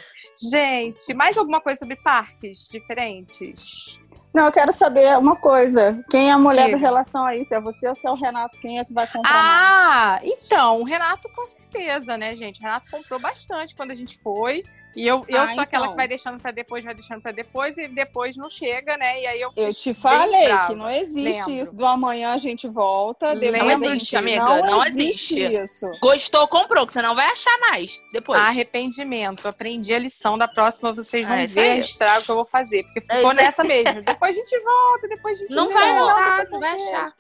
Gente, 0.51 1.15
mais 1.15 1.39
alguma 1.39 1.61
coisa 1.61 1.79
sobre 1.79 1.95
parques 2.03 2.69
diferentes? 2.69 4.01
Não, 4.35 4.47
eu 4.47 4.53
quero 4.53 4.73
saber 4.73 5.17
uma 5.17 5.37
coisa. 5.37 6.05
Quem 6.11 6.31
é 6.31 6.33
a 6.33 6.39
mulher 6.39 6.65
Sim. 6.67 6.73
da 6.73 6.77
relação 6.79 7.25
aí? 7.25 7.45
Se 7.45 7.55
é 7.55 7.61
você 7.61 7.89
ou 7.89 7.95
se 7.95 8.09
é 8.09 8.11
o 8.11 8.17
Renato? 8.17 8.59
Quem 8.61 8.81
é 8.81 8.85
que 8.85 8.93
vai 8.93 9.07
comprar 9.07 9.31
Ah, 9.33 10.19
mais? 10.21 10.33
então, 10.33 10.81
o 10.81 10.85
Renato 10.85 11.29
com 11.33 11.47
certeza, 11.47 12.19
né, 12.19 12.35
gente? 12.35 12.59
O 12.59 12.63
Renato 12.65 12.91
comprou 12.91 13.21
bastante 13.21 13.75
quando 13.77 13.93
a 13.93 13.95
gente 13.95 14.19
foi. 14.21 14.65
E 14.95 15.07
eu, 15.07 15.25
eu 15.29 15.41
ah, 15.41 15.45
sou 15.47 15.53
então. 15.53 15.65
aquela 15.65 15.89
que 15.89 15.95
vai 15.95 16.09
deixando 16.09 16.41
para 16.41 16.51
depois, 16.51 16.85
vai 16.85 16.95
deixando 16.95 17.21
para 17.21 17.33
depois 17.33 17.79
e 17.79 17.87
depois 17.87 18.37
não 18.37 18.51
chega, 18.51 18.97
né? 18.97 19.21
E 19.21 19.27
aí 19.27 19.41
eu 19.41 19.51
Eu 19.57 19.73
te 19.73 19.95
falei 19.95 20.49
que 20.67 20.75
não 20.75 20.91
existe 20.91 21.23
Lembro. 21.49 21.53
isso 21.53 21.77
do 21.77 21.87
amanhã 21.87 22.33
a 22.33 22.39
gente 22.39 22.67
volta, 22.69 23.35
depois 23.37 23.63
Não 23.63 23.71
existe, 23.71 24.17
amiga, 24.17 24.45
não, 24.45 24.67
não 24.67 24.85
existe. 24.85 25.39
existe. 25.39 25.63
isso. 25.63 25.87
Gostou, 26.01 26.47
comprou, 26.49 26.87
que 26.87 26.93
você 26.93 27.03
não 27.03 27.15
vai 27.15 27.27
achar 27.27 27.57
mais 27.61 28.03
depois. 28.13 28.41
Arrependimento, 28.41 29.47
aprendi 29.47 29.95
a 29.95 29.99
lição 29.99 30.37
da 30.37 30.49
próxima, 30.49 30.93
vocês 30.93 31.27
vão 31.27 31.37
é, 31.37 31.47
ver 31.47 31.77
o 31.77 31.81
estrago 31.81 32.25
que 32.25 32.31
eu 32.31 32.37
vou 32.37 32.45
fazer, 32.47 32.83
porque 32.85 33.03
é 33.09 33.17
ficou 33.17 33.33
é 33.33 33.35
nessa 33.35 33.63
mesmo. 33.63 34.03
depois 34.03 34.37
a 34.37 34.39
gente 34.41 34.59
volta, 34.59 35.09
depois 35.09 35.39
a 35.39 35.43
gente 35.43 35.55
Não 35.55 35.71
vai 35.71 35.99
voltar, 35.99 36.47
não 36.51 36.61
vai 36.61 36.75
achar. 36.75 37.15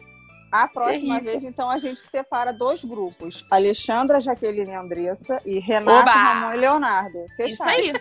A 0.51 0.67
próxima 0.67 1.21
vez, 1.21 1.45
então, 1.45 1.71
a 1.71 1.79
gente 1.79 2.01
separa 2.01 2.53
dois 2.53 2.85
grupos: 2.85 3.47
Alexandra, 3.51 4.21
Jaqueline 4.21 4.73
e 4.73 4.75
Andressa 4.75 5.41
e 5.45 5.59
Renato, 5.61 6.01
Oba! 6.01 6.11
Ramon 6.11 6.55
e 6.55 6.57
Leonardo. 6.57 7.27
Isso 7.39 7.57
sabe. 7.57 7.71
aí. 7.71 7.93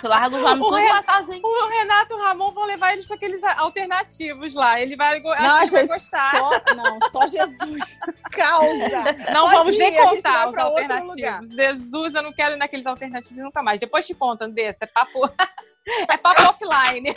Tu 0.00 0.08
larga 0.08 0.36
os 0.36 0.42
homens 0.42 0.66
tudo 0.66 0.88
lá 0.88 1.02
sozinho. 1.02 1.40
O 1.44 1.68
Renato 1.68 2.12
e 2.12 2.16
o 2.16 2.18
Ramon 2.18 2.50
vão 2.50 2.64
levar 2.64 2.92
eles 2.92 3.06
para 3.06 3.14
aqueles 3.14 3.42
alternativos 3.44 4.52
lá. 4.52 4.80
Ele 4.80 4.96
vai, 4.96 5.20
não, 5.20 5.30
acho 5.30 5.60
gente, 5.60 5.72
vai 5.72 5.86
gostar. 5.86 6.36
Só, 6.36 6.50
não, 6.74 6.98
só 7.10 7.28
Jesus. 7.28 8.00
Causa. 8.32 9.32
Não 9.32 9.46
Pode 9.46 9.54
vamos 9.54 9.68
ir, 9.68 9.78
nem 9.78 9.94
contar 9.94 10.48
os 10.48 10.58
alternativos. 10.58 11.50
Jesus, 11.50 12.14
eu 12.14 12.22
não 12.22 12.32
quero 12.32 12.56
ir 12.56 12.58
naqueles 12.58 12.86
alternativos 12.86 13.44
nunca 13.44 13.62
mais. 13.62 13.78
Depois 13.78 14.04
te 14.04 14.14
conta, 14.14 14.44
Andressa. 14.44 14.78
É 14.82 14.86
papo. 14.86 15.20
É 16.08 16.16
papo 16.16 16.42
offline. 16.42 17.12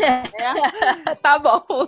É. 0.00 1.14
Tá 1.20 1.38
bom. 1.38 1.86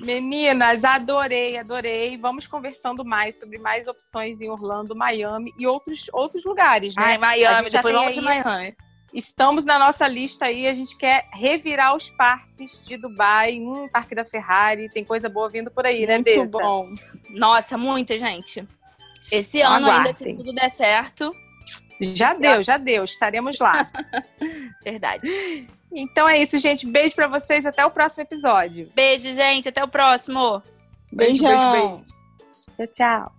Meninas, 0.00 0.84
adorei, 0.84 1.56
adorei. 1.56 2.16
Vamos 2.18 2.46
conversando 2.46 3.04
mais 3.04 3.38
sobre 3.38 3.58
mais 3.58 3.88
opções 3.88 4.40
em 4.40 4.50
Orlando, 4.50 4.94
Miami 4.94 5.54
e 5.58 5.66
outros, 5.66 6.06
outros 6.12 6.44
lugares, 6.44 6.94
né? 6.94 7.02
Ai, 7.02 7.18
Miami, 7.18 7.70
depois 7.70 7.94
vamos 7.94 8.14
de 8.14 8.20
Miami. 8.20 8.76
Estamos 9.14 9.64
na 9.64 9.78
nossa 9.78 10.06
lista 10.06 10.44
aí, 10.44 10.66
a 10.66 10.74
gente 10.74 10.94
quer 10.96 11.24
revirar 11.32 11.96
os 11.96 12.10
parques 12.10 12.84
de 12.84 12.98
Dubai, 12.98 13.58
um 13.58 13.88
parque 13.88 14.14
da 14.14 14.26
Ferrari, 14.26 14.90
tem 14.90 15.04
coisa 15.04 15.28
boa 15.28 15.48
vindo 15.48 15.70
por 15.70 15.86
aí, 15.86 16.06
né, 16.06 16.14
Muito 16.16 16.44
bom. 16.44 16.94
Nossa, 17.30 17.78
muita 17.78 18.18
gente. 18.18 18.66
Esse 19.32 19.62
ano 19.62 19.86
Aguardem. 19.86 20.06
ainda, 20.06 20.12
se 20.12 20.34
tudo 20.34 20.52
der 20.52 20.70
certo. 20.70 21.30
Já 21.98 22.34
deu, 22.34 22.62
já 22.62 22.76
deu, 22.76 23.04
estaremos 23.04 23.58
lá. 23.58 23.90
Verdade. 24.84 25.66
Então 25.96 26.28
é 26.28 26.38
isso, 26.38 26.58
gente. 26.58 26.86
Beijo 26.86 27.14
para 27.14 27.26
vocês. 27.26 27.64
Até 27.64 27.84
o 27.84 27.90
próximo 27.90 28.22
episódio. 28.22 28.88
Beijo, 28.94 29.32
gente. 29.32 29.68
Até 29.68 29.82
o 29.82 29.88
próximo. 29.88 30.62
Beijão. 31.10 31.48
Beijo, 31.48 31.72
beijo, 31.72 31.96
beijo. 31.96 32.16
Tchau, 32.76 32.86
tchau. 32.88 33.35